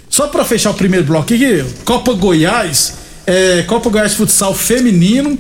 Só 0.07 0.27
para 0.27 0.45
fechar 0.45 0.69
o 0.69 0.75
primeiro 0.75 1.07
bloco 1.07 1.33
aqui, 1.33 1.65
Copa 1.83 2.13
Goiás, 2.13 2.93
é, 3.25 3.63
Copa 3.63 3.89
Goiás 3.89 4.13
Futsal 4.13 4.53
Feminino. 4.53 5.35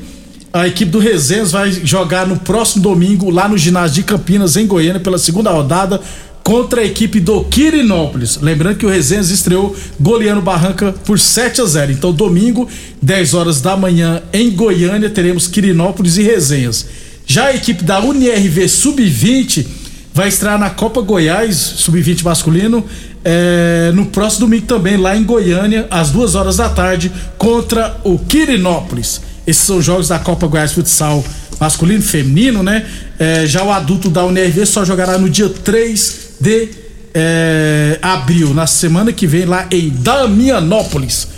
A 0.51 0.67
equipe 0.67 0.91
do 0.91 0.97
Resenhas 0.97 1.51
vai 1.51 1.71
jogar 1.71 2.25
no 2.27 2.37
próximo 2.37 2.81
domingo 2.81 3.29
lá 3.29 3.47
no 3.47 3.55
ginásio 3.57 3.93
de 3.95 4.03
Campinas, 4.03 4.55
em 4.55 4.65
Goiânia, 4.65 4.99
pela 4.99 5.19
segunda 5.19 5.51
rodada 5.51 6.01
contra 6.43 6.81
a 6.81 6.85
equipe 6.85 7.19
do 7.19 7.43
Quirinópolis. 7.45 8.37
Lembrando 8.41 8.77
que 8.77 8.85
o 8.85 8.89
Resenhas 8.89 9.29
estreou 9.29 9.75
goleando 9.99 10.41
Barranca 10.41 10.93
por 11.05 11.17
7 11.17 11.61
a 11.61 11.65
0. 11.65 11.91
Então, 11.93 12.11
domingo, 12.11 12.67
10 13.01 13.33
horas 13.33 13.61
da 13.61 13.77
manhã, 13.77 14.21
em 14.33 14.51
Goiânia, 14.51 15.09
teremos 15.09 15.47
Quirinópolis 15.47 16.17
e 16.17 16.23
Resenhas. 16.23 16.85
Já 17.25 17.45
a 17.45 17.55
equipe 17.55 17.83
da 17.83 18.01
UniRV 18.01 18.67
Sub-20 18.67 19.65
vai 20.13 20.27
estrear 20.27 20.59
na 20.59 20.69
Copa 20.69 21.01
Goiás, 21.01 21.55
Sub-20 21.55 22.23
masculino, 22.23 22.85
é, 23.23 23.91
no 23.93 24.07
próximo 24.07 24.41
domingo 24.41 24.65
também, 24.65 24.97
lá 24.97 25.15
em 25.15 25.23
Goiânia, 25.23 25.87
às 25.89 26.11
duas 26.11 26.35
horas 26.35 26.57
da 26.57 26.67
tarde, 26.67 27.09
contra 27.37 27.97
o 28.03 28.19
Quirinópolis. 28.19 29.21
Esses 29.47 29.63
são 29.63 29.77
os 29.77 29.85
jogos 29.85 30.09
da 30.09 30.19
Copa 30.19 30.45
Goiás 30.47 30.73
Futsal 30.73 31.23
masculino 31.59 31.99
e 31.99 32.03
feminino, 32.03 32.61
né? 32.61 32.85
É, 33.17 33.45
já 33.45 33.63
o 33.63 33.71
adulto 33.71 34.09
da 34.09 34.25
UNRV 34.25 34.65
só 34.65 34.83
jogará 34.83 35.17
no 35.17 35.29
dia 35.29 35.47
3 35.47 36.32
de 36.43 36.69
é, 37.13 37.97
abril, 38.01 38.53
na 38.53 38.67
semana 38.67 39.13
que 39.13 39.25
vem, 39.25 39.45
lá 39.45 39.65
em 39.71 39.89
Damianópolis. 39.89 41.29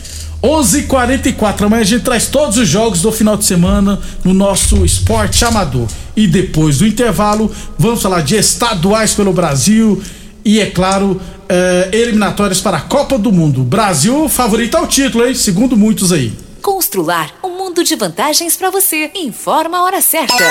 11:44 0.42 1.66
amanhã 1.66 1.82
a 1.82 1.86
gente 1.86 2.04
traz 2.04 2.28
todos 2.28 2.58
os 2.58 2.68
jogos 2.68 3.02
do 3.02 3.12
final 3.12 3.38
de 3.38 3.46
semana 3.46 4.00
no 4.24 4.34
nosso 4.34 4.84
esporte 4.84 5.46
amador. 5.46 5.88
E 6.16 6.28
depois 6.28 6.80
do 6.80 6.88
intervalo, 6.88 7.52
vamos 7.78 8.02
falar 8.02 8.22
de 8.22 8.36
estaduais 8.36 9.14
pelo 9.14 9.32
Brasil 9.32 10.02
e, 10.44 10.60
é 10.60 10.68
claro, 10.68 11.20
é, 11.48 11.90
eliminatórias 11.92 12.62
para 12.62 12.78
a 12.78 12.82
Copa 12.82 13.18
do 13.18 13.32
Mundo. 13.32 13.64
Brasil 13.64 14.28
favorito 14.28 14.76
ao 14.76 14.88
título, 14.88 15.28
hein? 15.28 15.36
Segundo 15.36 15.78
muitos 15.78 16.12
aí. 16.12 16.34
Constrular 16.62 17.32
um 17.44 17.58
mundo 17.58 17.84
de 17.84 17.96
vantagens 17.96 18.56
para 18.56 18.70
você. 18.72 19.12
Informa 19.16 19.80
a 19.80 19.84
hora 19.84 20.02
certa. 20.02 20.44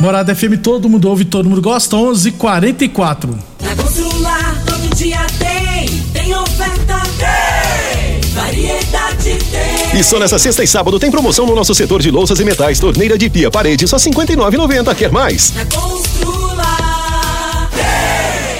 Morada 0.00 0.32
FM, 0.32 0.58
todo 0.62 0.88
mundo 0.88 1.08
ouve, 1.08 1.24
todo 1.24 1.48
mundo 1.48 1.60
gosta. 1.60 1.96
11:44. 1.96 3.30
Na 3.60 3.74
Constrular, 3.74 4.62
todo 4.64 4.94
dia 4.94 5.26
tem, 5.38 5.88
tem 6.12 6.34
oferta, 6.36 7.02
tem, 7.18 8.20
variedade 8.32 9.38
tem. 9.50 10.00
E 10.00 10.04
só 10.04 10.20
nessa 10.20 10.38
sexta 10.38 10.62
e 10.62 10.68
sábado 10.68 11.00
tem 11.00 11.10
promoção 11.10 11.46
no 11.46 11.54
nosso 11.54 11.74
setor 11.74 12.00
de 12.00 12.12
louças 12.12 12.38
e 12.38 12.44
metais, 12.44 12.78
torneira 12.78 13.18
de 13.18 13.28
pia, 13.28 13.50
parede, 13.50 13.88
só 13.88 13.96
R$ 13.96 14.04
59,90. 14.04 14.94
Quer 14.94 15.10
mais? 15.10 15.52
Na 15.54 15.64
Constrular, 15.64 16.17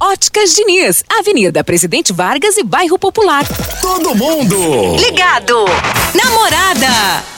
Óticas 0.00 0.54
Diniz, 0.54 1.02
Avenida 1.08 1.64
Presidente 1.64 2.12
Vargas 2.12 2.56
e 2.56 2.62
Bairro 2.62 2.96
Popular. 2.96 3.44
Todo 3.82 4.14
mundo! 4.14 4.94
Ligado! 4.96 5.64
Namorada! 6.14 7.35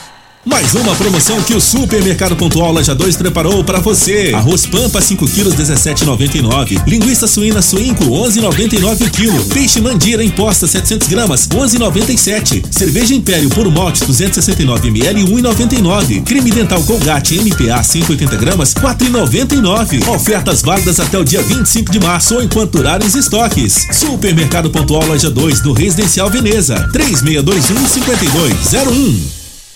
Mais 0.49 0.73
uma 0.73 0.95
promoção 0.95 1.39
que 1.43 1.53
o 1.53 1.61
Supermercado 1.61 2.35
Pontual 2.35 2.71
Loja 2.71 2.95
2 2.95 3.15
preparou 3.17 3.63
para 3.63 3.79
você. 3.79 4.31
Arroz 4.33 4.65
Pampa 4.65 4.99
5 4.99 5.27
quilos 5.27 5.53
17,99. 5.53 6.81
Linguiça 6.87 7.27
suína 7.27 7.61
Suinco 7.61 8.03
11,99 8.05 9.07
o 9.07 9.11
quilo. 9.11 9.45
Peixe 9.45 9.79
Mandira 9.79 10.23
imposta 10.23 10.65
700 10.65 11.07
gramas 11.07 11.47
11,97. 11.47 12.63
Cerveja 12.71 13.13
Império 13.13 13.47
por 13.49 13.69
Mote 13.69 14.03
269 14.05 14.87
ml 14.87 15.23
1,99. 15.25 16.23
Creme 16.23 16.49
dental 16.49 16.81
Colgate 16.81 17.39
MPA 17.39 17.83
180 17.83 18.35
gramas 18.37 18.73
4,99. 18.73 20.07
Ofertas 20.07 20.63
válidas 20.63 20.99
até 20.99 21.19
o 21.19 21.23
dia 21.23 21.43
25 21.43 21.91
de 21.91 21.99
março 21.99 22.33
ou 22.33 22.41
enquanto 22.41 22.71
durarem 22.71 23.07
os 23.07 23.13
estoques. 23.13 23.85
Supermercado 23.91 24.71
Pontual 24.71 25.05
Loja 25.05 25.29
2 25.29 25.61
no 25.61 25.73
Residencial 25.73 26.27
Veneza 26.27 26.89
3621 26.91 27.87
5201. 27.87 29.38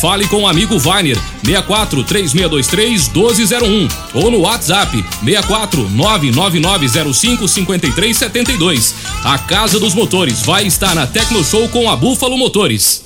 Fale 0.00 0.28
com 0.28 0.42
o 0.42 0.46
amigo 0.46 0.78
Vainer 0.78 1.18
64 1.44 2.04
3623 2.04 3.08
1201 3.08 3.88
ou 4.14 4.30
no 4.30 4.40
WhatsApp 4.40 5.04
64 5.24 5.88
99905 5.90 7.48
5372. 7.48 8.94
A 9.24 9.38
Casa 9.38 9.80
dos 9.80 9.94
Motores 9.94 10.42
vai 10.42 10.66
estar 10.66 10.94
na 10.94 11.06
Tecno 11.06 11.42
Show 11.44 11.68
com 11.68 11.90
a 11.90 11.96
Búfalo 11.96 12.36
Motores. 12.36 13.05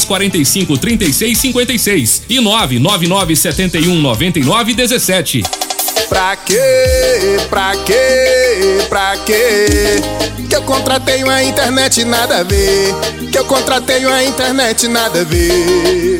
45 0.00 0.78
36 0.78 1.38
56 1.38 2.22
e 2.28 2.40
999 2.40 3.36
71 3.36 4.00
99 4.00 4.74
17. 4.74 5.42
Pra 6.08 6.36
quê? 6.36 6.58
Pra 7.48 7.72
quê? 7.86 8.84
Pra 8.88 9.16
quê? 9.24 9.66
Que 10.48 10.56
eu 10.56 10.62
contratei 10.62 11.22
uma 11.24 11.42
internet 11.42 12.04
nada 12.04 12.40
a 12.40 12.42
ver. 12.42 12.94
Que 13.30 13.38
eu 13.38 13.44
contratei 13.46 14.04
uma 14.04 14.22
internet 14.22 14.88
nada 14.88 15.22
a 15.22 15.24
ver. 15.24 16.18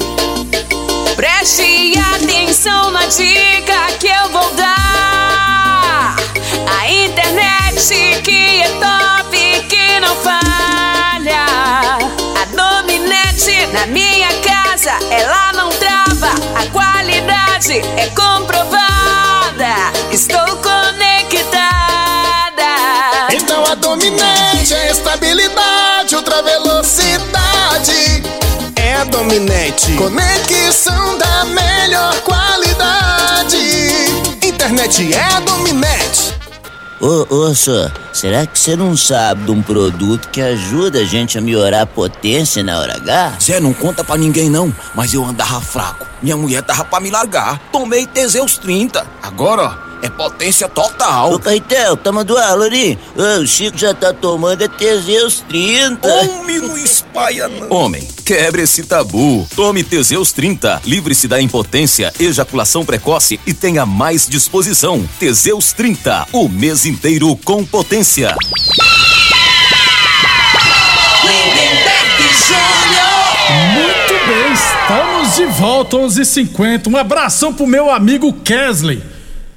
Preste 1.15 1.93
atenção 2.15 2.91
na 2.91 3.05
dica 3.05 3.87
que 4.01 4.07
eu 4.07 4.31
vou 4.31 4.51
dar. 4.55 6.17
A 6.67 6.91
internet 6.91 8.23
que 8.23 8.63
é 8.63 8.69
top, 8.81 9.67
que 9.69 10.01
não 10.01 10.17
falha. 10.17 10.62
Na 13.45 13.87
minha 13.87 14.29
casa, 14.41 14.93
ela 15.11 15.53
não 15.55 15.69
trava. 15.71 16.31
A 16.55 16.65
qualidade 16.67 17.81
é 17.97 18.07
comprovada. 18.15 19.91
Estou 20.13 20.57
conectada. 20.59 21.51
Então 23.33 23.65
a 23.67 23.75
dominante 23.75 24.73
é 24.73 24.93
estabilidade, 24.93 26.15
ultra 26.15 26.41
velocidade. 26.41 28.23
É 28.77 28.95
a 28.95 29.05
dominante. 29.05 29.93
Conexão 29.95 31.19
da 31.19 31.45
melhor 31.47 32.15
qualidade. 32.21 33.59
Internet 34.41 35.13
é 35.13 35.21
a 35.21 35.41
dominante. 35.41 36.32
Ô, 37.03 37.27
ô, 37.35 37.53
só, 37.53 37.91
será 38.13 38.47
que 38.47 38.57
você 38.57 38.77
não 38.77 38.97
sabe 38.97 39.47
de 39.47 39.51
um 39.51 39.61
produto 39.61 40.29
que 40.29 40.41
ajuda 40.41 41.01
a 41.01 41.05
gente 41.05 41.37
a 41.37 41.41
melhorar 41.41 41.83
a 41.83 41.87
potência 41.87 42.63
na 42.63 42.79
hora 42.79 42.95
H? 42.95 43.39
Zé, 43.43 43.59
não 43.59 43.75
conta 43.75 44.05
pra 44.05 44.17
ninguém 44.17 44.49
não, 44.49 44.73
mas 44.95 45.13
eu 45.13 45.25
andava 45.25 45.61
fraco. 45.61 46.07
Minha 46.23 46.37
mulher 46.37 46.63
tava 46.63 46.85
pra 46.85 47.01
me 47.01 47.11
largar. 47.11 47.59
Tomei 47.73 48.07
Teseus 48.07 48.57
30. 48.57 49.05
Agora, 49.21 49.65
ó, 49.65 49.92
é 50.03 50.11
potência 50.11 50.69
total. 50.69 51.33
Ô, 51.33 51.39
Caetel, 51.39 51.97
tá 51.97 52.11
mandando 52.11 52.39
aula 52.39 52.67
ali? 52.67 52.99
Ô, 53.17 53.41
o 53.41 53.47
Chico 53.47 53.79
já 53.79 53.95
tá 53.95 54.13
tomando 54.13 54.63
é 54.63 54.69
Teseus 54.69 55.41
30. 55.49 56.07
Homem, 56.09 56.59
não 56.59 56.77
espalha 56.77 57.49
não. 57.49 57.71
Homem, 57.71 58.07
quebre 58.25 58.63
esse 58.63 58.83
tabu. 58.83 59.47
Tome 59.55 59.85
Teseus 59.85 60.33
30. 60.33 60.83
Livre-se 60.85 61.29
da 61.29 61.41
impotência, 61.41 62.13
ejaculação 62.19 62.85
precoce 62.85 63.39
e 63.47 63.55
tenha 63.55 63.87
mais 63.87 64.27
disposição. 64.27 65.09
Teseus 65.21 65.73
30. 65.73 66.27
O 66.33 66.49
mês 66.49 66.85
inteiro 66.85 67.35
com 67.37 67.65
potência. 67.65 68.35
Muito 73.75 74.27
bem, 74.27 74.53
estamos 74.53 75.37
de 75.37 75.47
volta, 75.47 75.97
11h50. 75.97 76.89
Um 76.89 76.97
abração 76.97 77.53
pro 77.53 77.67
meu 77.67 77.91
amigo 77.91 78.33
Kesley. 78.33 79.03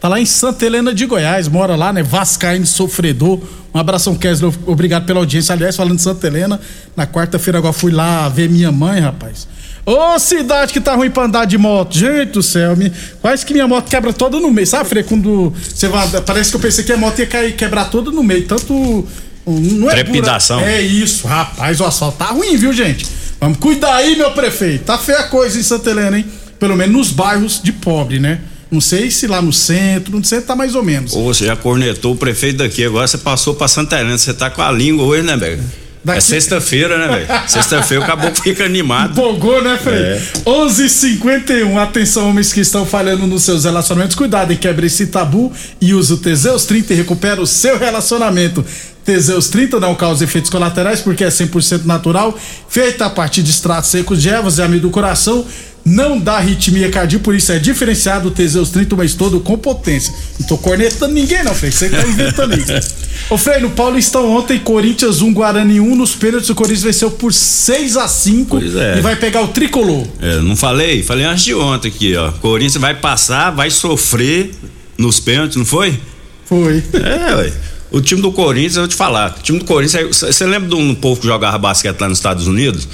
Tá 0.06 0.10
lá 0.10 0.22
em 0.22 0.26
Santa 0.28 0.63
Helena 0.63 0.94
de 0.94 1.04
Goiás, 1.08 1.48
mora 1.48 1.76
lá, 1.76 1.91
né? 1.91 2.04
Vascaíno 2.04 2.68
sofredor. 2.68 3.41
Um 3.74 3.80
abração, 3.80 4.13
Kesley. 4.13 4.54
Obrigado 4.68 5.04
pela 5.04 5.20
audiência. 5.20 5.54
Aliás, 5.54 5.76
falando 5.76 5.96
de 5.96 6.04
Santa 6.04 6.28
Helena, 6.28 6.62
na 6.96 7.08
quarta-feira 7.08 7.58
agora 7.58 7.74
fui 7.74 7.91
lá 7.91 8.30
ver 8.30 8.48
minha 8.48 8.72
mãe, 8.72 9.00
rapaz. 9.00 9.48
Ô, 9.84 10.20
cidade 10.20 10.72
que 10.72 10.80
tá 10.80 10.94
ruim 10.94 11.10
pra 11.10 11.24
andar 11.24 11.46
de 11.46 11.58
moto. 11.58 11.98
Gente 11.98 12.34
do 12.34 12.44
céu, 12.44 12.78
me... 12.78 12.91
quase 13.20 13.44
que 13.44 13.52
minha 13.52 13.68
moto 13.68 13.89
quebra 13.89 14.13
toda 14.13 14.39
no 14.39 14.52
meio. 14.52 14.68
Sabe, 14.68 14.88
Frei, 14.88 15.02
quando 15.02 15.52
você 15.68 15.88
vai. 15.88 16.08
Parece 16.22 16.52
que 16.52 16.58
eu 16.58 16.62
pensei 16.62 16.84
que 16.84 16.94
a 16.94 16.98
moto 16.98 17.18
ia 17.18 17.26
cair, 17.26 17.56
quebrar 17.56 17.86
toda 17.86 18.12
no 18.12 18.22
meio. 18.22 18.46
Tanto. 18.46 19.08
Não 19.44 19.89
é 19.89 20.04
Trepidação. 20.04 20.60
Pura... 20.60 20.72
É 20.72 20.82
isso, 20.82 21.28
rapaz. 21.28 21.80
O 21.80 21.84
asfalto 21.84 22.20
tá 22.20 22.26
ruim, 22.26 22.56
viu, 22.58 22.72
gente? 22.72 23.08
Vamos 23.39 23.58
cuidar 23.58 23.96
aí, 23.96 24.15
meu 24.15 24.30
prefeito. 24.34 24.86
Tá 24.86 25.00
feia 25.00 25.22
a 25.22 25.24
coisa 25.30 25.60
em 25.60 25.63
Santa 25.63 25.89
Helena, 25.89 26.20
hein? 26.20 26.28
Pelo 26.60 26.76
menos 26.76 26.96
nos 26.96 27.10
bairros 27.10 27.60
de 27.60 27.72
pobre, 27.72 28.20
né? 28.20 28.39
Não 28.71 28.82
sei 28.82 29.12
se 29.12 29.28
lá 29.28 29.41
no 29.41 29.54
centro, 29.54 30.17
no 30.17 30.23
centro 30.23 30.47
tá 30.47 30.56
mais 30.56 30.75
ou 30.75 30.84
menos. 30.84 31.13
Ou 31.13 31.25
você 31.34 31.45
já 31.45 31.56
cornetou 31.56 32.13
o 32.13 32.17
prefeito 32.17 32.58
daqui, 32.58 32.84
agora 32.84 33.08
você 33.08 33.17
passou 33.17 33.54
pra 33.56 33.67
Santa 33.67 33.99
Helena, 33.99 34.17
você 34.17 34.34
tá 34.34 34.49
com 34.49 34.62
a 34.62 34.71
língua 34.71 35.06
hoje, 35.06 35.23
né, 35.23 35.38
velho? 35.38 35.63
Daqui- 36.04 36.17
É 36.19 36.21
sexta-feira, 36.21 36.97
né, 36.99 37.08
velho? 37.25 37.41
Sexta-feira 37.49 38.04
o 38.04 38.06
caboclo 38.06 38.39
fica 38.43 38.63
animado. 38.63 39.12
Empolgou, 39.13 39.63
né, 39.63 39.75
Frei? 39.82 39.95
É. 40.01 40.21
11:51. 40.45 41.78
Atenção, 41.80 42.30
homens 42.30 42.54
que 42.54 42.60
estão 42.60 42.86
falhando 42.86 43.25
nos 43.25 43.43
seus 43.43 43.63
relacionamentos. 43.63 44.15
Cuidado 44.15 44.54
e 44.54 44.56
quebre 44.58 44.86
esse 44.88 45.08
tabu 45.08 45.51
e 45.82 45.93
use 45.95 46.13
o 46.13 46.17
Teseus 46.17 46.65
30 46.65 46.93
e 46.93 46.97
recupera 46.97 47.41
o 47.41 47.47
seu 47.47 47.78
relacionamento. 47.80 48.63
Teseus 49.04 49.49
30 49.49 49.80
não 49.80 49.95
causa 49.95 50.23
efeitos 50.23 50.49
colaterais 50.49 50.99
porque 51.01 51.23
é 51.23 51.30
100% 51.30 51.86
natural, 51.86 52.38
feita 52.69 53.06
a 53.06 53.10
partir 53.10 53.41
de 53.43 53.51
extratos 53.51 53.89
secos 53.89 54.21
de 54.21 54.30
ervas 54.30 54.58
e 54.58 54.62
amido 54.62 54.84
do 54.84 54.89
coração. 54.91 55.45
Não 55.86 56.19
dá 56.19 56.38
arritmia 56.38 56.89
cardíaca, 56.89 57.24
por 57.24 57.36
isso 57.36 57.52
é 57.52 57.60
diferenciado 57.60 58.30
o 58.30 58.32
Teseus 58.32 58.71
30 58.71 58.95
o 58.95 58.98
mês 58.98 59.13
todo 59.13 59.39
com 59.39 59.56
potência. 59.56 60.12
Não 60.39 60.48
tô 60.48 60.58
cornetando 60.58 61.13
ninguém, 61.13 61.43
não, 61.43 61.54
Frei. 61.54 61.71
Você 61.71 61.89
que 61.89 61.95
tá 61.95 62.08
inventando 62.08 62.56
isso. 62.56 62.95
Ô, 63.30 63.38
Frei, 63.38 63.60
no 63.60 63.69
Paulistão 63.69 64.32
ontem, 64.32 64.58
Corinthians 64.58 65.21
1, 65.21 65.32
Guarani 65.32 65.80
1. 65.80 65.95
Nos 65.95 66.15
pênaltis, 66.15 66.50
o 66.50 66.56
Corinthians 66.56 66.82
venceu 66.82 67.12
por 67.12 67.32
6 67.32 67.98
a 67.98 68.08
5 68.08 68.60
Pois 68.60 68.76
é. 68.76 68.98
e 68.98 69.02
vai 69.02 69.15
pegar 69.15 69.41
o 69.41 69.50
tricolor. 69.50 70.08
É, 70.19 70.38
não 70.38 70.56
falei? 70.56 71.04
Falei 71.04 71.24
antes 71.24 71.43
de 71.43 71.54
ontem 71.54 71.89
aqui, 71.89 72.15
ó. 72.15 72.32
Corinthians 72.32 72.82
vai 72.82 72.95
passar, 72.95 73.52
vai 73.52 73.69
sofrer 73.69 74.56
nos 74.98 75.19
pênaltis, 75.19 75.56
não 75.56 75.65
foi? 75.65 76.00
Foi. 76.45 76.84
É, 76.93 77.36
ué. 77.36 77.54
O 77.91 78.02
time 78.02 78.21
do 78.21 78.32
Corinthians, 78.32 78.76
eu 78.76 78.82
vou 78.82 78.89
te 78.89 78.95
falar. 78.95 79.36
O 79.39 79.43
time 79.43 79.60
do 79.60 79.65
Corinthians, 79.65 80.17
você 80.17 80.45
lembra 80.45 80.67
de 80.67 80.76
um 80.76 80.95
povo 80.95 81.21
que 81.21 81.28
jogava 81.28 81.58
basquete 81.60 82.00
lá 82.02 82.10
nos 82.10 82.17
Estados 82.17 82.48
Unidos? 82.48 82.88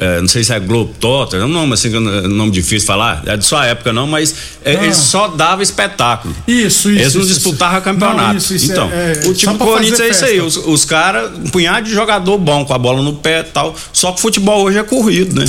É, 0.00 0.20
não 0.20 0.28
sei 0.28 0.44
se 0.44 0.52
é 0.52 0.60
Globetrotter, 0.60 1.40
é 1.40 1.44
um 1.44 1.48
nome 1.48 1.74
assim, 1.74 1.88
não- 1.88 2.08
é 2.14 2.20
um 2.20 2.28
nome 2.28 2.52
difícil 2.52 2.78
de 2.78 2.84
falar. 2.86 3.20
É 3.26 3.36
de 3.36 3.44
sua 3.44 3.66
época 3.66 3.92
não, 3.92 4.06
mas 4.06 4.32
é, 4.64 4.76
Ah. 4.76 4.84
eles 4.84 4.96
só 4.96 5.26
davam 5.26 5.60
espetáculo. 5.60 6.32
Isso, 6.46 6.88
isso. 6.88 7.00
Eles 7.00 7.14
não 7.14 7.22
isso, 7.22 7.34
disputavam 7.34 7.78
isso. 7.78 7.84
campeonato. 7.84 8.28
Não, 8.28 8.36
isso, 8.36 8.54
isso 8.54 8.70
então, 8.70 8.88
é- 8.92 9.20
é 9.24 9.28
o 9.28 9.34
time 9.34 9.54
do 9.54 9.58
Corinthians 9.58 9.98
é 9.98 10.08
isso 10.10 10.24
aí. 10.24 10.40
Os, 10.40 10.56
os 10.56 10.84
caras, 10.84 11.32
um 11.36 11.48
punhado 11.48 11.86
de 11.88 11.92
jogador 11.92 12.38
bom 12.38 12.64
com 12.64 12.72
a 12.72 12.78
bola 12.78 13.02
no 13.02 13.14
pé 13.14 13.40
e 13.40 13.44
tal. 13.44 13.74
Só 13.92 14.12
que 14.12 14.18
o 14.18 14.22
futebol 14.22 14.62
hoje 14.62 14.78
é 14.78 14.84
corrido, 14.84 15.40
né? 15.40 15.44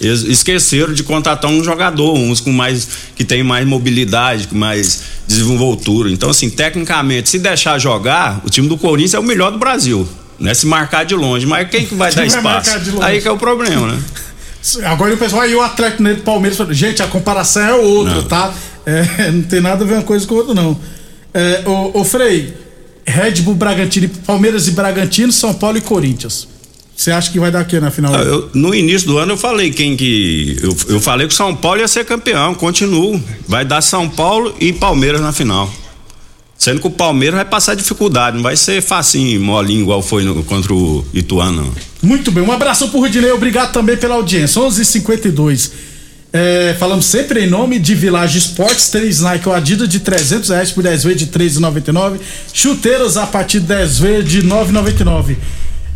Eles 0.00 0.22
esqueceram 0.22 0.94
de 0.94 1.02
contratar 1.02 1.50
um 1.50 1.62
jogador, 1.62 2.14
uns 2.16 2.40
com 2.40 2.52
mais 2.52 2.88
que 3.16 3.24
tem 3.24 3.42
mais 3.42 3.66
mobilidade, 3.66 4.46
com 4.46 4.56
mais 4.56 5.02
desenvoltura. 5.26 6.10
Então, 6.10 6.30
assim, 6.30 6.48
tecnicamente, 6.48 7.28
se 7.28 7.38
deixar 7.38 7.78
jogar, 7.78 8.40
o 8.46 8.48
time 8.48 8.66
do 8.68 8.78
Corinthians 8.78 9.14
é 9.14 9.18
o 9.18 9.22
melhor 9.24 9.50
do 9.52 9.58
Brasil. 9.58 10.08
Né? 10.38 10.54
Se 10.54 10.66
marcar 10.66 11.04
de 11.04 11.14
longe, 11.14 11.46
mas 11.46 11.68
quem 11.68 11.84
que 11.86 11.94
vai 11.94 12.12
dar 12.12 12.22
Quem 12.22 12.30
vai 12.30 12.60
espaço? 12.60 13.02
Aí 13.02 13.20
que 13.20 13.28
é 13.28 13.32
o 13.32 13.36
problema, 13.38 13.92
né? 13.92 14.02
Agora 14.84 15.14
o 15.14 15.16
pessoal 15.16 15.42
aí, 15.42 15.54
o 15.54 15.62
Atlético 15.62 16.02
Mineiro 16.02 16.20
do 16.20 16.24
Palmeiras, 16.24 16.58
gente, 16.76 17.02
a 17.02 17.06
comparação 17.06 17.62
é 17.62 17.74
outra, 17.74 18.14
Não. 18.14 18.22
tá? 18.24 18.52
É, 18.84 19.30
não 19.30 19.42
tem 19.42 19.60
nada 19.60 19.84
a 19.84 19.86
ver 19.86 19.94
uma 19.94 20.02
coisa 20.02 20.26
com 20.26 20.34
outra, 20.34 20.54
não. 20.54 20.78
É, 21.32 21.62
ô, 21.66 22.00
ô 22.00 22.04
Frei, 22.04 22.54
Red 23.06 23.42
Bull, 23.42 23.54
Bragantino, 23.54 24.08
Palmeiras 24.26 24.68
e 24.68 24.72
Bragantino, 24.72 25.32
São 25.32 25.54
Paulo 25.54 25.78
e 25.78 25.80
Corinthians. 25.80 26.46
Você 26.94 27.12
acha 27.12 27.30
que 27.30 27.38
vai 27.38 27.50
dar 27.50 27.62
o 27.62 27.64
quê 27.64 27.78
na 27.78 27.92
final? 27.92 28.12
Ah, 28.12 28.18
eu- 28.22 28.50
no 28.54 28.74
início 28.74 29.06
do 29.06 29.18
ano 29.18 29.34
eu 29.34 29.36
falei 29.36 29.70
quem 29.70 29.96
que. 29.96 30.58
Eu, 30.60 30.76
eu 30.88 31.00
falei 31.00 31.28
que 31.28 31.32
o 31.32 31.36
São 31.36 31.54
Paulo 31.54 31.78
ia 31.80 31.86
ser 31.86 32.04
campeão, 32.04 32.54
continuo. 32.54 33.22
Vai 33.46 33.64
dar 33.64 33.80
São 33.80 34.08
Paulo 34.08 34.52
e 34.58 34.72
Palmeiras 34.72 35.20
na 35.20 35.32
final. 35.32 35.72
Sendo 36.58 36.80
que 36.80 36.86
o 36.88 36.90
Palmeiras 36.90 37.36
vai 37.36 37.44
passar 37.44 37.76
dificuldade, 37.76 38.34
não 38.36 38.42
vai 38.42 38.56
ser 38.56 38.82
facinho, 38.82 39.40
molinho, 39.40 39.82
igual 39.82 40.02
foi 40.02 40.24
no- 40.24 40.42
contra 40.42 40.74
o 40.74 41.06
Ituano. 41.14 41.72
Muito 42.02 42.32
bem, 42.32 42.42
um 42.42 42.50
abração 42.50 42.88
pro 42.88 42.98
Rudinei, 42.98 43.30
obrigado 43.30 43.72
também 43.72 43.96
pela 43.96 44.16
audiência. 44.16 44.60
11:52. 44.60 45.70
É, 46.32 46.76
falamos 46.78 47.06
sempre 47.06 47.44
em 47.44 47.46
nome 47.48 47.78
de 47.78 47.94
Village 47.94 48.36
Esportes, 48.38 48.88
tênis 48.90 49.20
Nike 49.20 49.48
ou 49.48 49.54
Adidas 49.54 49.88
de 49.88 50.00
300 50.00 50.50
reais 50.50 50.70
por 50.70 50.82
10 50.82 51.04
vezes 51.04 51.18
de 51.20 51.26
13,99. 51.28 52.18
Chuteiras 52.52 53.16
a 53.16 53.26
partir 53.26 53.60
de 53.60 53.66
10 53.66 53.98
vezes 53.98 54.28
de 54.30 54.42
9,99. 54.42 55.36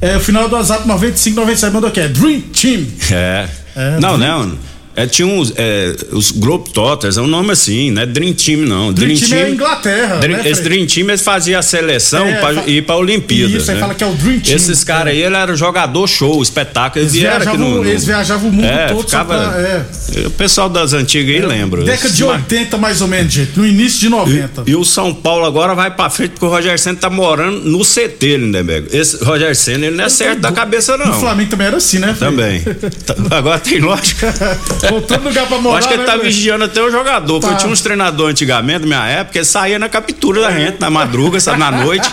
É, 0.01 0.17
o 0.17 0.21
final 0.21 0.49
do 0.49 0.55
WhatsApp 0.57 0.87
9597 0.89 1.73
mandou 1.73 1.89
aqui, 1.89 2.01
é 2.01 2.09
Dream 2.09 2.41
Team. 2.41 2.87
É. 3.11 3.49
É, 3.77 4.01
não, 4.01 4.17
Dream- 4.19 4.47
não. 4.47 4.59
É, 4.95 5.07
tinha 5.07 5.27
uns, 5.27 5.53
é, 5.57 5.95
os 6.13 6.31
Globetrotters, 6.33 7.17
é 7.17 7.23
um 7.23 7.27
nome 7.27 7.51
assim, 7.53 7.91
não 7.91 8.03
é 8.03 8.07
Dream 8.07 8.35
Team 8.35 8.61
não. 8.61 8.93
Dream 8.93 9.17
Team 9.19 9.39
é 9.41 9.51
Inglaterra, 9.51 10.17
Dream- 10.17 10.43
né, 10.43 10.51
esse? 10.51 10.61
Dream 10.63 10.87
Team 10.87 11.09
eles 11.09 11.23
faziam 11.23 11.59
a 11.59 11.63
seleção 11.63 12.27
É, 12.27 12.35
pra 12.41 12.53
ir 12.67 12.83
pra 12.85 12.97
Olimpíadas. 12.97 13.63
Isso, 13.63 13.71
aí 13.71 13.77
né? 13.77 13.81
fala 13.81 13.95
que 13.95 14.05
é 14.05 14.07
o 14.07 14.13
Dream 14.13 14.41
Team. 14.41 14.55
Esses 14.57 14.85
caras 14.85 15.15
aí, 15.15 15.23
ele 15.23 15.35
era 15.35 15.57
jogador 15.57 16.07
show, 16.07 16.43
espetáculo. 16.43 17.03
Eles, 17.03 17.13
Eles 17.15 17.23
vieram 17.23 17.37
aqui 17.37 17.45
viajavam- 17.57 17.69
no, 17.77 17.83
no- 17.85 17.89
eles 17.91 18.05
viajavam 18.05 18.49
o 18.51 18.53
mundo 18.53 18.67
é, 18.67 18.87
todo 18.89 19.03
Ficava, 19.03 19.35
pra- 19.51 19.61
é. 19.61 20.27
O 20.27 20.31
pessoal 20.31 20.69
das 20.69 20.93
antigas 20.93 21.35
aí 21.37 21.41
lembra. 21.47 21.83
Década 21.85 22.09
de 22.11 22.15
Esse- 22.23 22.25
80, 22.25 22.77
mais 22.77 23.01
ou 23.01 23.09
menos, 23.09 23.33
gente. 23.33 23.53
No 23.59 23.67
início 23.67 23.99
de 23.99 24.09
90. 24.11 24.65
E 24.67 24.77
o 24.77 24.85
São 24.85 25.15
Paulo 25.15 25.47
agora 25.47 25.75
vai 25.75 25.91
pra 25.91 26.11
frente 26.11 26.33
porque 26.33 26.45
o 26.45 26.49
Roger 26.51 26.79
Senna 26.79 26.97
tá 26.99 27.09
morando 27.09 27.61
no 27.65 27.83
CT, 27.83 28.37
Lindenberg. 28.37 28.89
Esse 28.95 29.25
Roger 29.25 29.57
Senna, 29.57 29.87
ele 29.87 29.97
não 29.97 30.05
é 30.05 30.09
certo 30.11 30.41
da 30.41 30.53
cabeça, 30.53 30.99
não. 30.99 31.07
No 31.07 31.15
Flamengo 31.15 31.49
também 31.51 31.67
era 31.69 31.77
assim, 31.79 31.99
né? 31.99 32.15
Também. 32.19 32.63
Agora 33.31 33.59
tem 33.59 33.79
lógica. 33.81 34.33
Voltando 34.89 35.25
lugar 35.29 35.47
pra 35.47 35.57
Eu 35.57 35.63
morar, 35.63 35.79
acho 35.79 35.89
que 35.89 35.95
ele 35.95 36.03
né, 36.03 36.07
tá 36.07 36.19
Frei? 36.19 36.31
vigiando 36.31 36.65
até 36.65 36.83
o 36.83 36.91
jogador. 36.91 37.41
porque 37.41 37.47
Tá. 37.47 37.53
Eu 37.53 37.59
tinha 37.59 37.73
uns 37.73 37.81
treinadores 37.81 38.33
antigamente, 38.33 38.81
na 38.81 38.87
minha 38.87 39.07
época, 39.07 39.39
ele 39.39 39.45
saía 39.45 39.79
na 39.79 39.89
captura 39.89 40.41
da 40.43 40.51
gente, 40.53 40.81
na 40.81 40.91
madruga, 40.91 41.39
sabe, 41.41 41.59
na 41.59 41.71
noite. 41.71 42.09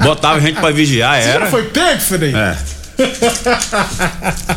Botava 0.00 0.36
a 0.36 0.40
gente 0.40 0.58
pra 0.60 0.70
vigiar, 0.70 1.20
Você 1.22 1.28
era. 1.28 1.40
já 1.44 1.50
foi 1.50 1.62
pego, 1.64 2.00
Frei? 2.00 2.34
É. 2.34 2.56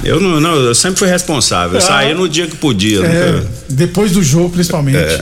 Eu 0.04 0.20
não, 0.20 0.40
não, 0.40 0.56
eu 0.56 0.76
sempre 0.76 1.00
fui 1.00 1.08
responsável. 1.08 1.74
Eu 1.74 1.78
Ah. 1.78 1.82
saía 1.88 2.14
no 2.14 2.28
dia 2.28 2.48
que 2.48 2.56
podia. 2.56 3.00
É, 3.06 3.32
nunca- 3.32 3.48
depois 3.70 4.12
do 4.12 4.22
jogo, 4.24 4.50
principalmente. 4.52 4.98
É. 4.98 5.22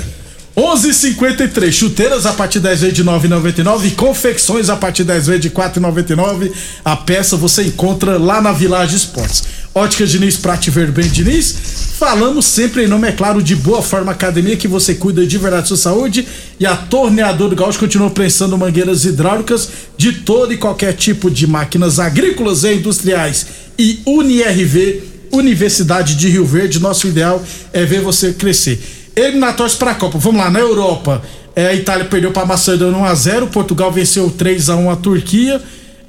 11:53 0.56 1.72
chuteiras 1.74 2.28
a 2.28 2.34
partir 2.34 2.60
10 2.60 2.82
vezes 2.82 2.96
de 2.96 3.04
9,99 3.04 3.88
e 3.88 3.92
confecções 3.92 4.70
a 4.70 4.76
partir 4.76 5.04
10 5.04 5.26
vezes 5.26 5.42
de 5.42 5.50
4,99. 5.50 6.52
A 6.86 6.96
peça 6.96 7.36
você 7.36 7.64
encontra 7.64 8.20
lá 8.20 8.40
na 8.40 8.52
Village 8.52 8.96
Esportes. 8.96 9.44
Ótica 9.76 10.06
Diniz, 10.06 10.38
Prate 10.38 10.70
Verde 10.70 10.92
Bem 10.92 11.10
Diniz. 11.10 11.56
Falamos 11.98 12.46
sempre 12.46 12.84
em 12.84 12.88
nome, 12.88 13.08
é 13.08 13.12
claro, 13.12 13.42
de 13.42 13.56
Boa 13.56 13.82
Forma 13.82 14.12
Academia, 14.12 14.56
que 14.56 14.68
você 14.68 14.94
cuida 14.94 15.26
de 15.26 15.38
verdade 15.40 15.64
da 15.64 15.68
sua 15.70 15.78
saúde. 15.78 16.28
E 16.60 16.66
a 16.66 16.76
Torneador 16.76 17.50
do 17.50 17.56
Gaúcho 17.56 17.80
continua 17.80 18.12
prensando 18.12 18.56
mangueiras 18.56 19.04
hidráulicas 19.04 19.70
de 19.98 20.12
todo 20.12 20.54
e 20.54 20.58
qualquer 20.58 20.94
tipo 20.94 21.30
de 21.32 21.48
máquinas 21.48 22.00
agrícolas 22.00 22.64
e 22.64 22.76
industriais. 22.76 23.48
E 23.80 24.00
UniRV, 24.06 25.02
Universidade 25.32 26.16
de 26.16 26.30
Rio 26.30 26.46
Verde, 26.46 26.80
nosso 26.80 27.08
ideal 27.08 27.44
é 27.72 27.84
ver 27.84 28.02
você 28.02 28.32
crescer. 28.32 28.80
Eliminatórios 29.16 29.76
para 29.76 29.92
a 29.92 29.96
Copa. 29.96 30.20
Vamos 30.20 30.40
lá, 30.40 30.52
na 30.52 30.60
Europa, 30.60 31.24
é, 31.56 31.68
a 31.68 31.74
Itália 31.74 32.06
perdeu 32.06 32.32
para 32.32 32.44
a 32.44 32.46
Macedônia 32.46 33.00
1x0, 33.00 33.50
Portugal 33.50 33.92
venceu 33.92 34.30
3x1 34.30 34.92
a 34.92 34.96
Turquia. 34.96 35.60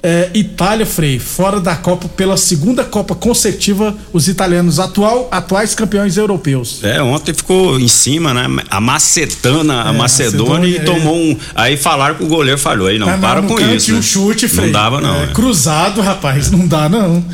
É, 0.07 0.29
Itália, 0.35 0.85
Frei, 0.85 1.17
fora 1.17 1.59
da 1.59 1.75
Copa 1.75 2.07
pela 2.07 2.37
segunda 2.37 2.83
Copa 2.83 3.15
consecutiva, 3.15 3.95
os 4.13 4.27
italianos 4.27 4.79
atual, 4.79 5.27
atuais 5.31 5.73
campeões 5.73 6.15
europeus. 6.15 6.83
É, 6.83 7.01
ontem 7.01 7.33
ficou 7.33 7.79
em 7.79 7.87
cima, 7.87 8.31
né? 8.31 8.45
A 8.69 8.79
Macetana, 8.79 9.85
a 9.85 9.89
É, 9.89 9.91
Macedônia, 9.93 10.67
e 10.67 10.79
tomou 10.85 11.15
um. 11.15 11.35
Aí 11.55 11.75
falaram 11.75 12.13
que 12.13 12.23
o 12.23 12.27
goleiro 12.27 12.59
falhou. 12.59 12.85
Aí 12.87 12.99
não, 12.99 13.07
Mas 13.07 13.19
para 13.19 13.41
no 13.41 13.47
com 13.47 13.59
isso. 13.59 13.93
né? 13.93 13.97
um 13.97 14.01
chute, 14.03 14.47
Frei. 14.47 14.65
Não 14.67 14.71
dava, 14.73 15.01
não. 15.01 15.21
É, 15.21 15.23
é. 15.23 15.27
Cruzado, 15.27 16.01
rapaz, 16.01 16.51
não 16.51 16.67
dá, 16.67 16.87
não. 16.87 17.25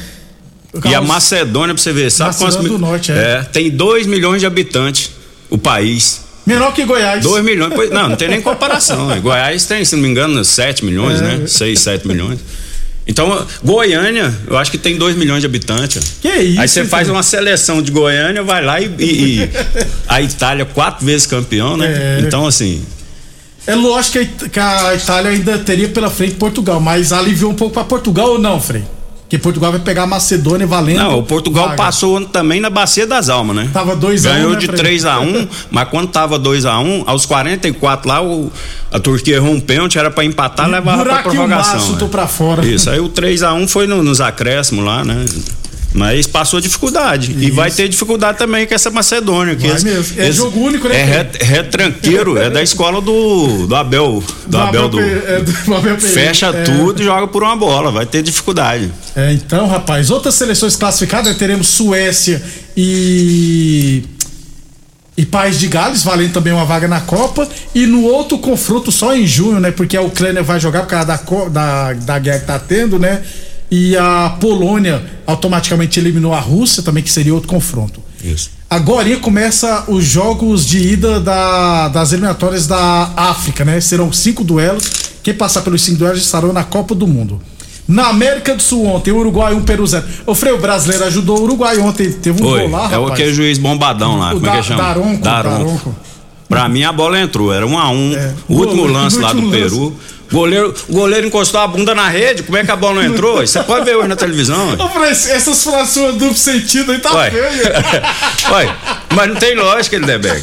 E 0.85 0.95
a 0.95 1.01
Macedônia, 1.01 1.75
pra 1.75 1.83
você 1.83 1.91
ver, 1.91 2.09
sabe 2.09 2.29
Macedônia 2.29 2.55
quantos 2.57 2.71
do 2.71 2.77
Norte, 2.79 3.11
é. 3.11 3.41
Tem 3.51 3.69
2 3.69 4.07
milhões 4.07 4.39
de 4.39 4.45
habitantes, 4.45 5.11
o 5.49 5.57
país. 5.57 6.21
Menor 6.45 6.73
que 6.73 6.85
Goiás. 6.85 7.21
2 7.21 7.43
milhões, 7.43 7.73
não, 7.91 8.09
não 8.09 8.15
tem 8.15 8.29
nem 8.29 8.41
comparação. 8.41 9.07
né? 9.11 9.19
Goiás 9.19 9.65
tem, 9.65 9.83
se 9.83 9.93
não 9.95 10.01
me 10.03 10.07
engano, 10.09 10.41
7 10.45 10.85
milhões, 10.85 11.19
É. 11.21 11.23
né? 11.37 11.47
6, 11.47 11.77
7 11.81 12.07
milhões. 12.07 12.39
Então, 13.11 13.45
Goiânia, 13.61 14.33
eu 14.47 14.57
acho 14.57 14.71
que 14.71 14.77
tem 14.77 14.97
2 14.97 15.17
milhões 15.17 15.41
de 15.41 15.45
habitantes. 15.45 16.01
Que 16.21 16.29
isso, 16.29 16.61
Aí 16.61 16.67
você 16.67 16.85
faz 16.85 17.09
uma 17.09 17.21
seleção 17.21 17.81
de 17.81 17.91
Goiânia, 17.91 18.41
vai 18.41 18.63
lá 18.63 18.79
e. 18.79 18.85
e- 18.97 19.41
e- 19.43 19.49
a 20.07 20.21
Itália, 20.21 20.63
quatro 20.65 21.05
vezes 21.05 21.27
campeão, 21.27 21.75
né? 21.75 21.87
É. 21.87 22.21
Então, 22.21 22.47
assim. 22.47 22.81
É 23.67 23.75
lógico 23.75 24.13
que 24.13 24.17
a 24.17 24.21
It- 24.21 24.49
que 24.49 24.59
a 24.59 24.95
Itália 24.95 25.31
ainda 25.31 25.57
teria 25.59 25.89
pela 25.89 26.09
frente 26.09 26.35
Portugal, 26.35 26.79
mas 26.79 27.11
aliviou 27.11 27.51
um 27.51 27.55
pouco 27.55 27.73
para 27.73 27.83
Portugal 27.83 28.29
ou 28.31 28.39
não, 28.39 28.59
Frei? 28.61 28.83
Que 29.31 29.37
Portugal 29.37 29.71
vai 29.71 29.79
pegar 29.79 30.03
a 30.03 30.05
Macedônia 30.07 30.67
valendo. 30.67 30.97
Não, 30.97 31.19
o 31.19 31.23
Portugal 31.23 31.63
vaga. 31.67 31.77
passou 31.77 32.19
também 32.25 32.59
na 32.59 32.69
Bacia 32.69 33.07
das 33.07 33.29
Almas, 33.29 33.55
né? 33.55 33.69
Tava 33.71 33.95
2 33.95 34.25
a 34.25 34.29
1, 34.31 34.33
Ganhou 34.33 34.51
né, 34.51 34.57
de 34.57 34.65
Fred? 34.65 34.81
3 34.81 35.05
a 35.05 35.19
1 35.21 35.47
mas 35.71 35.87
quando 35.87 36.09
tava 36.09 36.37
2 36.37 36.65
a 36.65 36.77
1 36.77 37.03
aos 37.07 37.25
44 37.25 38.09
lá, 38.09 38.21
o, 38.21 38.51
a 38.91 38.99
Turquia 38.99 39.37
errou 39.37 39.53
um 39.53 39.61
pênalti, 39.61 39.97
era 39.97 40.11
pra 40.11 40.25
empatar, 40.25 40.67
levava 40.69 41.03
pra 41.03 41.11
Buraquinho 41.13 41.33
prorrogação. 41.35 41.75
maço, 41.75 41.91
né? 41.93 41.97
tô 41.99 42.09
pra 42.09 42.27
fora. 42.27 42.65
Isso, 42.65 42.89
aí 42.89 42.99
o 42.99 43.07
3 43.07 43.41
a 43.41 43.53
1 43.53 43.69
foi 43.69 43.87
no- 43.87 44.03
nos 44.03 44.19
acréscimos 44.19 44.83
lá, 44.83 45.05
né? 45.05 45.23
Mas 45.93 46.25
passou 46.25 46.61
dificuldade. 46.61 47.35
E 47.37 47.51
vai 47.51 47.69
ter 47.69 47.89
dificuldade 47.89 48.37
também 48.37 48.65
com 48.65 48.73
essa 48.73 48.89
Macedônia. 48.89 49.55
Que 49.57 49.67
esse- 49.67 49.83
mesmo. 49.83 50.21
É 50.21 50.27
esse- 50.29 50.37
jogo 50.37 50.59
único, 50.61 50.87
né, 50.87 51.01
É 51.01 51.43
retranqueiro, 51.43 52.37
é 52.37 52.49
da 52.49 52.63
escola 52.63 53.01
do, 53.01 53.67
do 53.67 53.75
Abel. 53.75 54.23
Do, 54.47 54.57
Abel, 54.57 54.87
do. 54.87 54.97
Pe- 54.97 55.03
é, 55.03 55.41
do 55.41 55.51
Abel. 55.75 55.99
Fecha 55.99 56.47
É. 56.47 56.63
tudo 56.63 57.01
e 57.01 57.05
joga 57.05 57.27
por 57.27 57.43
uma 57.43 57.55
bola, 57.57 57.91
vai 57.91 58.05
ter 58.05 58.21
dificuldade. 58.23 58.89
É, 59.15 59.33
então, 59.33 59.67
rapaz, 59.67 60.09
outras 60.09 60.35
seleções 60.35 60.77
classificadas 60.77 61.35
teremos 61.37 61.67
Suécia 61.67 62.41
e 62.75 64.03
e 65.17 65.25
País 65.25 65.59
de 65.59 65.67
Gales 65.67 66.03
valendo 66.03 66.31
também 66.31 66.53
uma 66.53 66.63
vaga 66.65 66.87
na 66.87 67.01
Copa 67.01 67.47
e 67.75 67.85
no 67.85 68.03
outro 68.05 68.37
confronto 68.39 68.91
só 68.91 69.13
em 69.15 69.27
junho, 69.27 69.59
né? 69.59 69.69
Porque 69.69 69.95
a 69.97 70.01
Ucrânia 70.01 70.41
vai 70.41 70.57
jogar 70.59 70.81
por 70.83 70.87
causa 70.87 71.05
da, 71.05 71.17
da, 71.49 71.93
da 71.93 72.17
guerra 72.19 72.39
que 72.39 72.45
tá 72.47 72.57
tendo, 72.57 72.97
né? 72.97 73.21
E 73.71 73.95
a 73.95 74.35
Polônia 74.39 75.01
automaticamente 75.25 75.97
eliminou 75.99 76.33
a 76.33 76.39
Rússia 76.39 76.83
também, 76.83 77.01
que 77.01 77.09
seria 77.11 77.33
outro 77.33 77.47
confronto. 77.47 78.01
Isso. 78.23 78.49
Agora 78.69 79.15
começa 79.17 79.85
os 79.87 80.03
jogos 80.03 80.65
de 80.65 80.77
ida 80.79 81.19
da- 81.21 81.87
das 81.87 82.11
eliminatórias 82.11 82.67
da 82.67 83.09
África, 83.15 83.63
né? 83.63 83.79
Serão 83.79 84.11
cinco 84.11 84.43
duelos. 84.43 84.91
Quem 85.23 85.33
passar 85.33 85.61
pelos 85.61 85.81
cinco 85.81 85.99
duelos 85.99 86.21
estarão 86.21 86.51
na 86.51 86.63
Copa 86.63 86.93
do 86.93 87.07
Mundo. 87.07 87.41
Na 87.87 88.07
América 88.07 88.55
do 88.55 88.61
Sul 88.61 88.85
ontem, 88.85 89.11
Uruguai 89.11 89.53
1 89.53 89.61
Peru 89.63 89.85
0. 89.87 90.05
O 90.25 90.35
Freio 90.35 90.57
brasileiro 90.59 91.03
ajudou 91.05 91.39
o 91.39 91.43
Uruguai 91.43 91.77
ontem, 91.79 92.11
teve 92.11 92.41
um 92.41 92.47
Foi. 92.49 92.61
gol 92.61 92.69
lá, 92.71 92.83
é 92.91 92.97
o 92.97 93.03
rapaz. 93.03 93.11
aquele 93.13 93.33
juiz 93.33 93.57
bombadão 93.57 94.17
lá, 94.19 94.31
O 94.31 94.35
como 94.35 94.47
é 94.47 94.49
Da- 94.51 94.57
que 94.57 94.63
chama? 94.63 94.83
Daronco, 94.83 95.23
Daronco. 95.23 95.95
Pra 96.47 96.67
mim 96.69 96.83
a 96.83 96.91
bola 96.91 97.19
entrou, 97.19 97.51
era 97.53 97.65
um 97.65 97.77
a 97.79 97.89
um. 97.89 98.11
o 98.47 98.55
Gol- 98.55 98.65
último 98.67 98.85
lance 98.85 99.17
lá 99.19 99.31
do 99.33 99.41
lance. 99.41 99.51
Peru. 99.57 99.93
Goleiro, 100.31 100.73
o 100.87 100.93
goleiro 100.93 101.27
encostou 101.27 101.59
a 101.59 101.67
bunda 101.67 101.93
na 101.93 102.07
rede, 102.07 102.43
como 102.43 102.57
é 102.57 102.63
que 102.63 102.71
a 102.71 102.75
bola 102.75 102.95
não 102.95 103.03
entrou? 103.13 103.45
Você 103.45 103.61
pode 103.63 103.83
ver 103.85 103.95
hoje 103.97 104.07
na 104.07 104.15
televisão. 104.15 104.75
Essas 105.29 105.63
frases 105.63 105.93
duplo 106.13 106.35
sentido 106.35 106.91
aí 106.91 106.99
tá 106.99 107.09
feio. 107.29 107.43
Ué, 108.53 108.75
mas 109.15 109.27
não 109.29 109.35
tem 109.35 109.55
lógica, 109.55 109.97
Lindeberg. 109.97 110.41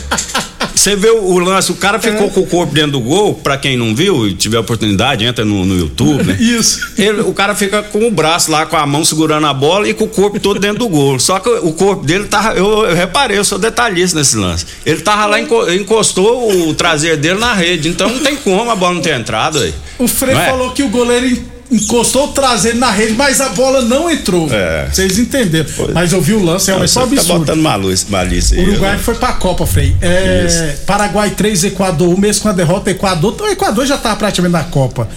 Você 0.75 0.95
vê 0.95 1.11
o, 1.11 1.23
o 1.25 1.39
lance, 1.39 1.73
o 1.73 1.75
cara 1.75 1.99
ficou 1.99 2.31
com 2.31 2.41
o 2.41 2.47
corpo 2.47 2.73
dentro 2.73 2.93
do 2.93 3.01
gol, 3.01 3.35
pra 3.35 3.57
quem 3.59 3.77
não 3.77 3.95
viu 3.95 4.29
e 4.29 4.35
tiver 4.35 4.59
oportunidade, 4.59 5.25
entra 5.25 5.45
no, 5.45 5.65
no 5.65 5.77
YouTube, 5.77 6.23
né? 6.25 6.37
Isso. 6.41 6.93
Ele- 6.97 7.23
o 7.23 7.33
cara 7.33 7.55
fica 7.55 7.83
com 7.83 8.07
o 8.07 8.11
braço 8.11 8.51
lá, 8.51 8.65
com 8.65 8.77
a 8.77 8.87
mão 8.87 9.05
segurando 9.05 9.47
a 9.47 9.53
bola 9.55 9.89
e 9.89 9.95
com 9.95 10.05
o 10.05 10.09
corpo 10.09 10.39
todo 10.39 10.61
dentro 10.61 10.79
do 10.79 10.89
gol. 10.89 11.19
Só 11.19 11.41
que 11.41 11.49
o 11.49 11.73
corpo 11.73 12.05
dele 12.05 12.25
tava. 12.27 12.55
Eu, 12.57 12.85
eu 12.87 12.95
reparei, 12.95 13.37
eu 13.39 13.45
sou 13.45 13.59
detalhista 13.59 14.19
nesse 14.19 14.37
lance. 14.37 14.67
Ele 14.87 15.01
tava 15.01 15.27
lá, 15.27 15.41
enco- 15.41 15.69
encostou 15.71 16.69
o 16.69 16.75
traseiro 16.75 17.17
dele 17.17 17.39
na 17.41 17.53
rede. 17.55 17.89
Então 17.89 18.09
não 18.09 18.21
tem 18.21 18.37
como 18.37 18.71
a 18.71 18.77
bola 18.77 18.95
não 18.95 19.01
ter 19.03 19.19
entrado 19.19 19.59
aí. 19.59 19.75
O 19.99 20.07
Frei 20.07 20.35
é? 20.37 20.47
falou 20.47 20.71
que 20.71 20.83
o 20.83 20.89
goleiro 20.89 21.27
encostou 21.71 22.25
o 22.25 22.29
traseiro 22.29 22.79
na 22.79 22.91
rede, 22.91 23.13
mas 23.13 23.41
a 23.41 23.51
bola 23.51 23.83
não 23.83 24.11
entrou. 24.11 24.49
É. 24.53 24.89
Vocês 24.91 25.19
entenderam. 25.19 25.69
Mas 25.93 26.13
eu 26.13 26.21
vi 26.21 26.33
o 26.35 26.43
lance, 26.43 26.71
é 26.71 26.75
um 26.75 26.81
Não, 26.81 26.89
só 26.89 27.01
você 27.01 27.15
tá 27.17 27.21
absurdo. 27.21 27.39
botando 27.41 27.61
malícia, 27.63 28.07
malícia 28.11 28.59
aí. 28.59 28.69
Uruguai 28.69 28.93
né? 28.93 28.99
foi 28.99 29.15
pra 29.15 29.33
Copa, 29.35 29.67
Frei. 29.67 29.95
É, 30.01 30.77
Paraguai 30.87 31.31
3, 31.31 31.65
Equador 31.65 32.09
1, 32.09 32.17
mesmo 32.19 32.43
com 32.43 32.49
a 32.49 32.53
derrota, 32.53 32.91
Equador. 32.91 33.37
O 33.41 33.47
Equador 33.49 33.87
já 33.87 33.99
tá 33.99 34.15
praticamente 34.17 34.53
na 34.53 34.65
Copa. 34.65 35.09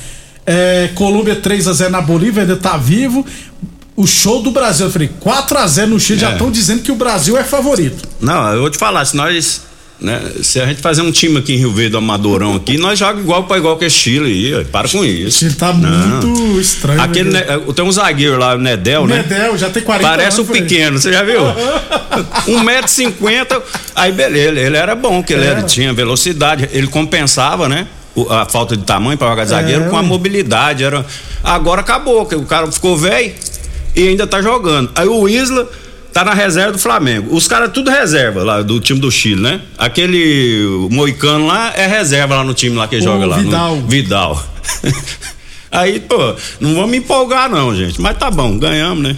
É, 0.46 0.90
Colômbia 0.96 1.36
3 1.36 1.68
a 1.68 1.74
0 1.74 1.92
na 1.92 2.02
Bolívia, 2.02 2.42
ainda 2.44 2.56
tá 2.58 2.76
vivo. 2.76 3.26
O 3.96 4.08
show 4.08 4.42
do 4.42 4.52
Brasil, 4.52 4.88
eu 4.88 4.92
falei, 4.92 5.10
4 5.20 5.58
a 5.58 5.68
0 5.68 5.92
no 5.92 6.00
Chile, 6.00 6.20
já 6.20 6.30
É. 6.30 6.34
estão 6.34 6.50
dizendo 6.50 6.82
que 6.82 6.92
o 6.92 6.96
Brasil 6.96 7.38
é 7.38 7.44
favorito. 7.44 8.08
Não, 8.20 8.52
eu 8.54 8.62
vou 8.62 8.70
te 8.70 8.78
falar, 8.78 9.06
se 9.06 9.16
nós. 9.16 9.62
Né, 10.02 10.20
se 10.42 10.60
a 10.60 10.66
gente 10.66 10.82
fazer 10.82 11.02
um 11.04 11.12
time 11.12 11.38
aqui 11.38 11.54
em 11.54 11.58
Rio 11.58 11.72
Verde, 11.72 11.92
do 11.92 12.00
Amadorão 12.00 12.56
aqui, 12.56 12.78
nós 12.78 12.98
jogamos 12.98 13.22
igual 13.22 13.44
para 13.44 13.58
igual 13.58 13.78
que 13.78 13.86
é 13.86 13.90
Chile 13.90 14.56
aí, 14.58 14.66
para 14.66 14.90
com 14.90 15.06
isso. 15.06 15.40
Chile 15.40 15.54
tá 15.54 15.72
Não. 15.72 16.28
muito 16.28 16.60
estranho. 16.60 17.00
Aquele, 17.02 17.30
né? 17.30 17.46
né, 17.46 17.60
tem 17.76 17.86
um 17.86 17.92
zagueiro 17.92 18.38
lá, 18.38 18.56
o 18.56 18.58
Nedel, 18.58 19.06
né? 19.06 19.18
Nedel, 19.18 19.58
já 19.58 19.70
tem 19.70 19.84
40 19.84 20.08
Parece 20.10 20.38
anos, 20.42 20.50
um 20.50 20.54
pequeno, 20.54 21.00
você 21.00 21.14
já 21.14 21.24
viu? 21.24 21.42
1,50m, 22.48 23.62
aí 23.96 24.12
beleza, 24.12 24.60
ele 24.60 24.78
era 24.78 24.96
bom, 24.96 25.22
que 25.24 25.34
ele 25.34 25.44
era- 25.46 25.60
Era. 25.60 25.64
tinha 25.68 25.94
velocidade, 25.94 26.68
ele 26.72 26.88
compensava, 26.88 27.68
né? 27.70 27.88
A 28.30 28.46
falta 28.46 28.76
de 28.76 28.84
tamanho 28.84 29.18
para 29.18 29.30
jogar 29.30 29.44
de 29.46 29.50
zagueiro 29.52 29.84
É, 29.86 29.90
com 29.90 29.96
a 29.98 30.04
mobilidade. 30.04 30.84
Era... 30.84 31.06
Agora 31.44 31.80
acabou, 31.80 32.26
que 32.26 32.36
o 32.36 32.44
cara 32.44 32.70
ficou 32.70 32.98
velho 32.98 33.34
e 33.96 34.10
ainda 34.10 34.28
tá 34.28 34.42
jogando. 34.42 34.92
Aí 34.96 35.08
o 35.08 35.30
Isla 35.30 35.70
tá 36.14 36.24
na 36.26 36.34
reserva 36.34 36.72
do 36.74 36.80
Flamengo. 36.80 37.36
Os 37.36 37.48
caras 37.48 37.72
tudo 37.72 37.90
reserva 37.90 38.44
lá 38.44 38.62
do 38.62 38.80
time 38.80 39.00
do 39.00 39.10
Chile, 39.12 39.42
né? 39.42 39.62
Aquele 39.78 40.66
moicano 40.90 41.48
lá 41.48 41.74
é 41.76 41.88
reserva 41.88 42.36
lá 42.36 42.44
no 42.44 42.54
time 42.54 42.76
lá 42.76 42.88
que 42.88 42.98
O 42.98 43.02
joga 43.02 43.26
lá. 43.26 43.38
no- 43.38 43.44
Vidal. 43.44 43.82
Vidal. 43.88 44.46
Aí, 45.72 46.02
pô, 46.02 46.36
não 46.60 46.76
vamos 46.76 46.92
me 46.92 46.98
empolgar 46.98 47.50
não, 47.50 47.74
gente. 47.76 48.02
Mas 48.02 48.18
tá 48.18 48.30
bom, 48.30 48.58
ganhamos, 48.58 49.04
né? 49.04 49.16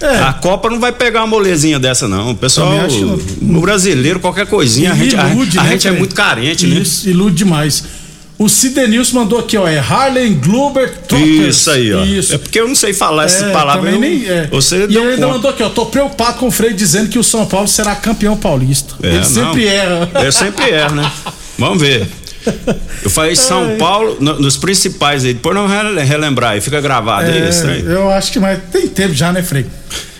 É. 0.00 0.18
A 0.18 0.32
Copa 0.32 0.70
não 0.70 0.78
vai 0.78 0.92
pegar 0.92 1.22
uma 1.22 1.26
molezinha 1.26 1.76
dessa, 1.76 2.06
não. 2.06 2.30
O 2.30 2.36
pessoal, 2.36 2.70
que 2.86 3.02
o 3.44 3.60
brasileiro, 3.60 4.20
qualquer 4.20 4.46
coisinha, 4.46 4.92
a 4.92 4.94
gente, 4.94 5.16
a- 5.16 5.28
Ilude, 5.28 5.58
a 5.58 5.64
né, 5.64 5.70
gente 5.72 5.88
é 5.88 5.90
Fred? 5.90 5.98
muito 5.98 6.14
carente, 6.14 6.66
né? 6.68 6.76
Isso, 6.80 7.08
ilude 7.10 7.34
demais. 7.38 7.82
O 8.38 8.48
Sidenilson 8.48 9.16
mandou 9.18 9.40
aqui, 9.40 9.56
ó, 9.56 9.66
é 9.66 9.78
Harlem 9.78 10.34
Glober 10.34 10.94
Trotters. 11.08 11.56
Isso 11.56 11.70
aí, 11.72 11.92
ó. 11.92 12.04
Isso. 12.04 12.34
É 12.34 12.38
porque 12.38 12.60
eu 12.60 12.68
não 12.68 12.74
sei 12.76 12.94
falar 12.94 13.24
essa 13.24 13.46
É, 13.46 13.52
palavra. 13.52 13.90
também 13.90 13.94
eu- 13.94 14.00
nem- 14.00 14.28
é. 14.28 14.46
Você 14.46 14.76
e 14.88 14.96
ele 14.96 14.98
ainda 15.14 15.26
mandou 15.26 15.50
aqui, 15.50 15.62
ó, 15.62 15.68
tô 15.68 15.86
preocupado 15.86 16.38
com 16.38 16.46
o 16.46 16.50
Freire 16.50 16.74
dizendo 16.76 17.08
que 17.08 17.18
o 17.18 17.24
São 17.24 17.44
Paulo 17.46 17.66
será 17.66 17.96
campeão 17.96 18.36
paulista. 18.36 18.94
É, 19.02 19.08
ele 19.16 19.24
sempre 19.24 19.64
não. 19.64 19.72
erra. 19.72 20.10
Eu 20.24 20.30
sempre 20.32 20.70
erro, 20.70 20.94
né? 20.94 21.10
Vamos 21.58 21.80
ver. 21.80 22.06
Eu 23.02 23.10
falei 23.10 23.34
São. 23.36 23.76
Paulo, 23.76 24.16
no- 24.20 24.38
nos 24.40 24.56
principais 24.56 25.24
aí, 25.24 25.34
depois 25.34 25.56
não 25.56 25.66
rele- 25.66 26.00
relembrar 26.02 26.52
aí, 26.52 26.60
fica 26.60 26.80
gravado 26.80 27.26
aí, 27.28 27.42
É, 27.42 27.48
isso 27.48 27.66
aí. 27.66 27.84
eu 27.84 28.08
acho 28.12 28.30
que 28.30 28.38
mais 28.38 28.60
tem 28.70 28.86
tempo 28.86 29.14
já, 29.14 29.32
né, 29.32 29.42
Frei? 29.42 29.66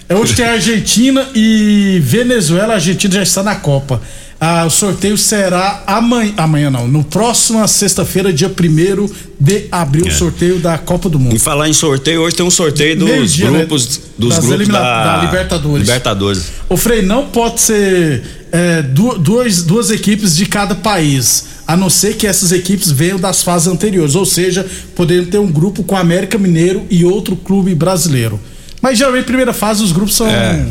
É, 0.08 0.14
Hoje 0.16 0.34
tem 0.34 0.44
Argentina 0.44 1.28
e 1.34 2.00
Venezuela. 2.02 2.72
A 2.72 2.76
Argentina 2.76 3.14
já 3.14 3.22
está 3.22 3.42
na 3.44 3.54
Copa. 3.54 4.00
Ah, 4.40 4.64
o 4.66 4.70
sorteio 4.70 5.18
será 5.18 5.82
amanhã, 5.84 6.32
amanhã 6.36 6.70
não, 6.70 6.86
no 6.86 7.02
próxima 7.02 7.66
sexta-feira, 7.66 8.32
dia 8.32 8.48
1 8.48 9.10
de 9.40 9.64
abril, 9.72 10.04
o 10.04 10.08
É. 10.08 10.12
sorteio 10.12 10.60
da 10.60 10.78
Copa 10.78 11.08
do 11.08 11.18
Mundo. 11.18 11.34
Em 11.34 11.38
falar 11.40 11.68
em 11.68 11.72
sorteio, 11.72 12.20
hoje 12.22 12.36
tem 12.36 12.46
um 12.46 12.50
sorteio 12.50 12.96
dos 12.96 13.08
Meio-dia, 13.08 13.50
né? 13.50 13.58
grupos, 13.58 14.00
dos 14.16 14.36
Das 14.36 14.44
grupos 14.46 14.68
da, 14.68 15.16
da 15.16 15.24
Libertadores. 15.24 15.80
Libertadores. 15.88 16.42
O 16.68 16.76
Frei 16.76 17.02
não 17.02 17.26
pode 17.26 17.60
ser 17.60 18.22
é, 18.52 18.80
du- 18.82 19.18
duas, 19.18 19.64
duas 19.64 19.90
equipes 19.90 20.36
de 20.36 20.46
cada 20.46 20.76
país, 20.76 21.46
a 21.66 21.76
não 21.76 21.90
ser 21.90 22.14
que 22.14 22.24
essas 22.26 22.52
equipes 22.52 22.92
venham 22.92 23.18
das 23.18 23.42
fases 23.42 23.66
anteriores, 23.66 24.14
ou 24.14 24.24
seja, 24.24 24.64
podendo 24.94 25.26
ter 25.30 25.38
um 25.38 25.50
grupo 25.50 25.82
com 25.82 25.96
América 25.96 26.38
Mineiro 26.38 26.86
e 26.88 27.04
outro 27.04 27.34
clube 27.34 27.74
brasileiro. 27.74 28.38
Mas 28.80 28.96
geralmente, 28.98 29.24
primeira 29.24 29.52
fase, 29.52 29.82
os 29.82 29.90
grupos 29.90 30.14
são. 30.14 30.28
É. 30.28 30.64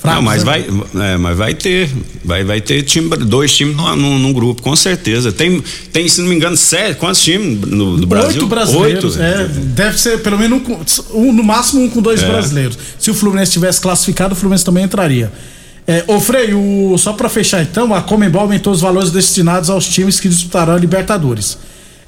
fracos, 0.00 0.16
não, 0.16 0.22
mas 0.22 0.44
né? 0.44 0.64
vai, 0.94 1.12
é, 1.12 1.16
mas 1.16 1.36
vai 1.36 1.54
ter, 1.54 1.90
vai, 2.24 2.44
vai 2.44 2.60
ter 2.60 2.82
time, 2.82 3.08
dois 3.16 3.54
times 3.54 3.76
num, 3.76 3.96
num- 3.96 4.18
num 4.18 4.32
grupo, 4.32 4.62
com 4.62 4.74
certeza. 4.76 5.32
Tem, 5.32 5.62
tem, 5.92 6.08
se 6.08 6.20
não 6.20 6.28
me 6.28 6.34
engano, 6.36 6.56
sete, 6.56 6.96
quantos 6.98 7.20
times 7.22 7.60
no, 7.60 7.96
do 7.96 8.06
Brasil? 8.06 8.30
Oito 8.42 8.46
brasileiros, 8.46 9.16
Oito. 9.16 9.22
é, 9.22 9.44
deve 9.48 9.98
ser 9.98 10.18
pelo 10.20 10.38
menos 10.38 10.60
um, 11.12 11.20
um, 11.28 11.32
no 11.32 11.42
máximo 11.42 11.82
um 11.82 11.88
com 11.90 12.00
dois 12.00 12.22
É. 12.22 12.26
brasileiros. 12.28 12.78
Se 12.98 13.10
o 13.10 13.14
Fluminense 13.14 13.52
tivesse 13.52 13.80
classificado, 13.80 14.34
o 14.34 14.36
Fluminense 14.36 14.64
também 14.64 14.84
entraria. 14.84 15.32
É, 15.86 16.04
ô 16.06 16.20
Frei, 16.20 16.52
o- 16.54 16.96
só 16.98 17.12
pra 17.14 17.28
fechar 17.28 17.62
então, 17.62 17.94
a 17.94 18.02
Comembol 18.02 18.42
aumentou 18.42 18.72
os 18.72 18.80
valores 18.80 19.10
destinados 19.10 19.70
aos 19.70 19.86
times 19.86 20.20
que 20.20 20.28
disputarão 20.28 20.74
a 20.74 20.78
Libertadores. 20.78 21.56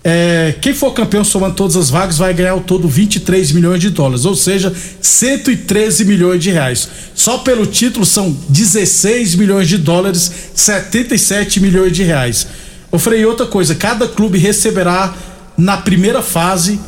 É, 0.03 0.55
quem 0.63 0.73
for 0.73 0.93
campeão 0.93 1.23
somando 1.23 1.55
todas 1.55 1.77
as 1.77 1.91
vagas 1.91 2.17
vai 2.17 2.33
ganhar 2.33 2.53
ao 2.53 2.61
todo 2.61 2.89
23 2.89 3.53
milhões 3.53 3.81
de 3.81 3.91
dólares, 3.91 4.25
ou 4.25 4.35
seja, 4.35 4.75
113 5.01 6.05
milhões 6.07 6.43
de 6.43 6.51
reais. 6.51 6.89
Só 7.15 7.39
pelo 7.39 7.67
título 7.67 8.07
são 8.07 8.35
16 8.49 9.35
milhões 9.35 9.69
de 9.69 9.77
dólares, 9.77 10.31
77 10.55 11.61
milhões 11.61 11.93
de 11.93 12.03
reais. 12.03 12.47
Ô 12.91 12.99
outra 13.27 13.47
coisa, 13.47 13.75
cada 13.75 14.09
clube 14.09 14.39
receberá 14.39 15.15
na 15.57 15.77
primeira 15.77 16.23
fase 16.23 16.81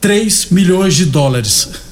3 0.00 0.46
milhões 0.50 0.94
de 0.94 1.04
dólares. 1.04 1.85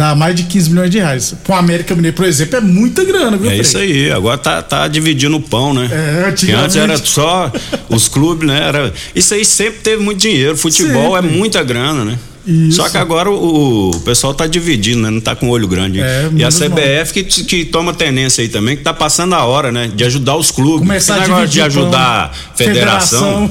Dá 0.00 0.14
mais 0.14 0.34
de 0.34 0.44
15 0.44 0.70
milhões 0.70 0.90
de 0.90 0.96
reais. 0.96 1.34
Pro 1.44 1.52
América 1.52 1.94
Mineiro, 1.94 2.16
por 2.16 2.24
exemplo, 2.24 2.56
é 2.56 2.60
muita 2.62 3.04
grana, 3.04 3.36
viu, 3.36 3.50
É 3.50 3.58
isso 3.58 3.76
aí, 3.76 4.10
agora 4.10 4.38
tá, 4.38 4.62
tá 4.62 4.88
dividindo 4.88 5.36
o 5.36 5.42
pão, 5.42 5.74
né? 5.74 5.90
É, 5.92 6.32
Que 6.32 6.50
antes 6.52 6.74
antigamente- 6.74 6.78
era 6.78 6.96
só 6.96 7.52
os 7.86 8.08
clubes, 8.08 8.48
né? 8.48 8.66
Era, 8.66 8.94
isso 9.14 9.34
aí 9.34 9.44
sempre 9.44 9.80
teve 9.80 10.02
muito 10.02 10.18
dinheiro. 10.18 10.56
Futebol 10.56 11.14
Sempre. 11.16 11.28
é 11.28 11.36
muita 11.36 11.62
grana, 11.62 12.02
né? 12.02 12.18
Isso. 12.46 12.78
Só 12.78 12.88
que 12.88 12.96
agora 12.96 13.30
o, 13.30 13.90
o 13.90 14.00
pessoal 14.00 14.32
tá 14.32 14.46
dividindo, 14.46 15.02
né? 15.02 15.10
Não 15.10 15.20
tá 15.20 15.36
com 15.36 15.48
o 15.48 15.50
olho 15.50 15.68
grande. 15.68 16.00
É, 16.00 16.30
e 16.34 16.42
a 16.42 16.48
CBF 16.48 17.12
que, 17.12 17.44
que 17.44 17.66
toma 17.66 17.92
tenência 17.92 18.40
aí 18.40 18.48
também, 18.48 18.78
que 18.78 18.82
tá 18.82 18.94
passando 18.94 19.34
a 19.34 19.44
hora, 19.44 19.70
né? 19.70 19.90
De 19.94 20.02
ajudar 20.04 20.34
os 20.36 20.50
clubes. 20.50 20.80
Começar 20.80 21.18
Esse 21.18 21.24
a 21.24 21.28
negócio 21.28 21.48
de 21.48 21.60
ajudar 21.60 22.32
a 22.32 22.56
federação. 22.56 23.50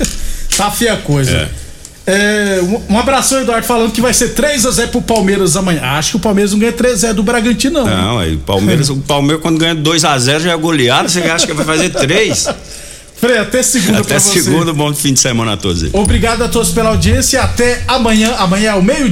tá 0.56 0.70
feia 0.70 0.94
a 0.94 0.96
coisa. 0.96 1.30
É, 1.30 1.48
um, 2.62 2.94
um 2.94 2.98
abração, 2.98 3.40
Eduardo, 3.40 3.66
falando 3.66 3.92
que 3.92 4.00
vai 4.00 4.14
ser 4.14 4.34
3x0 4.34 4.88
pro 4.88 5.02
Palmeiras 5.02 5.56
amanhã. 5.56 5.82
Acho 5.82 6.12
que 6.12 6.16
o 6.16 6.20
Palmeiras 6.20 6.52
não 6.52 6.58
ganha 6.58 6.72
3x0 6.72 7.12
do 7.14 7.22
Bragantino, 7.22 7.80
não. 7.80 7.86
Não, 7.86 8.18
aí 8.18 8.34
o 8.34 8.38
Palmeiras, 8.38 8.88
o 8.90 8.96
Palmeiras 8.96 9.42
quando 9.42 9.58
ganha 9.58 9.74
2x0 9.74 10.40
já 10.40 10.52
é 10.52 10.56
goleado, 10.56 11.08
você 11.08 11.20
acha 11.20 11.46
que 11.46 11.52
vai 11.52 11.64
fazer 11.64 11.90
3? 11.90 12.48
Frei, 13.20 13.36
até 13.36 13.62
segunda 13.62 13.98
Até 13.98 14.18
segunda, 14.18 14.72
bom 14.72 14.94
fim 14.94 15.12
de 15.12 15.20
semana 15.20 15.52
a 15.52 15.56
todos 15.56 15.82
aí. 15.82 15.90
Obrigado 15.92 16.42
a 16.42 16.48
todos 16.48 16.70
pela 16.70 16.88
audiência 16.88 17.36
e 17.36 17.38
até 17.38 17.82
amanhã. 17.86 18.34
Amanhã 18.38 18.70
é 18.70 18.74
o 18.74 18.82
meio-dia. 18.82 19.08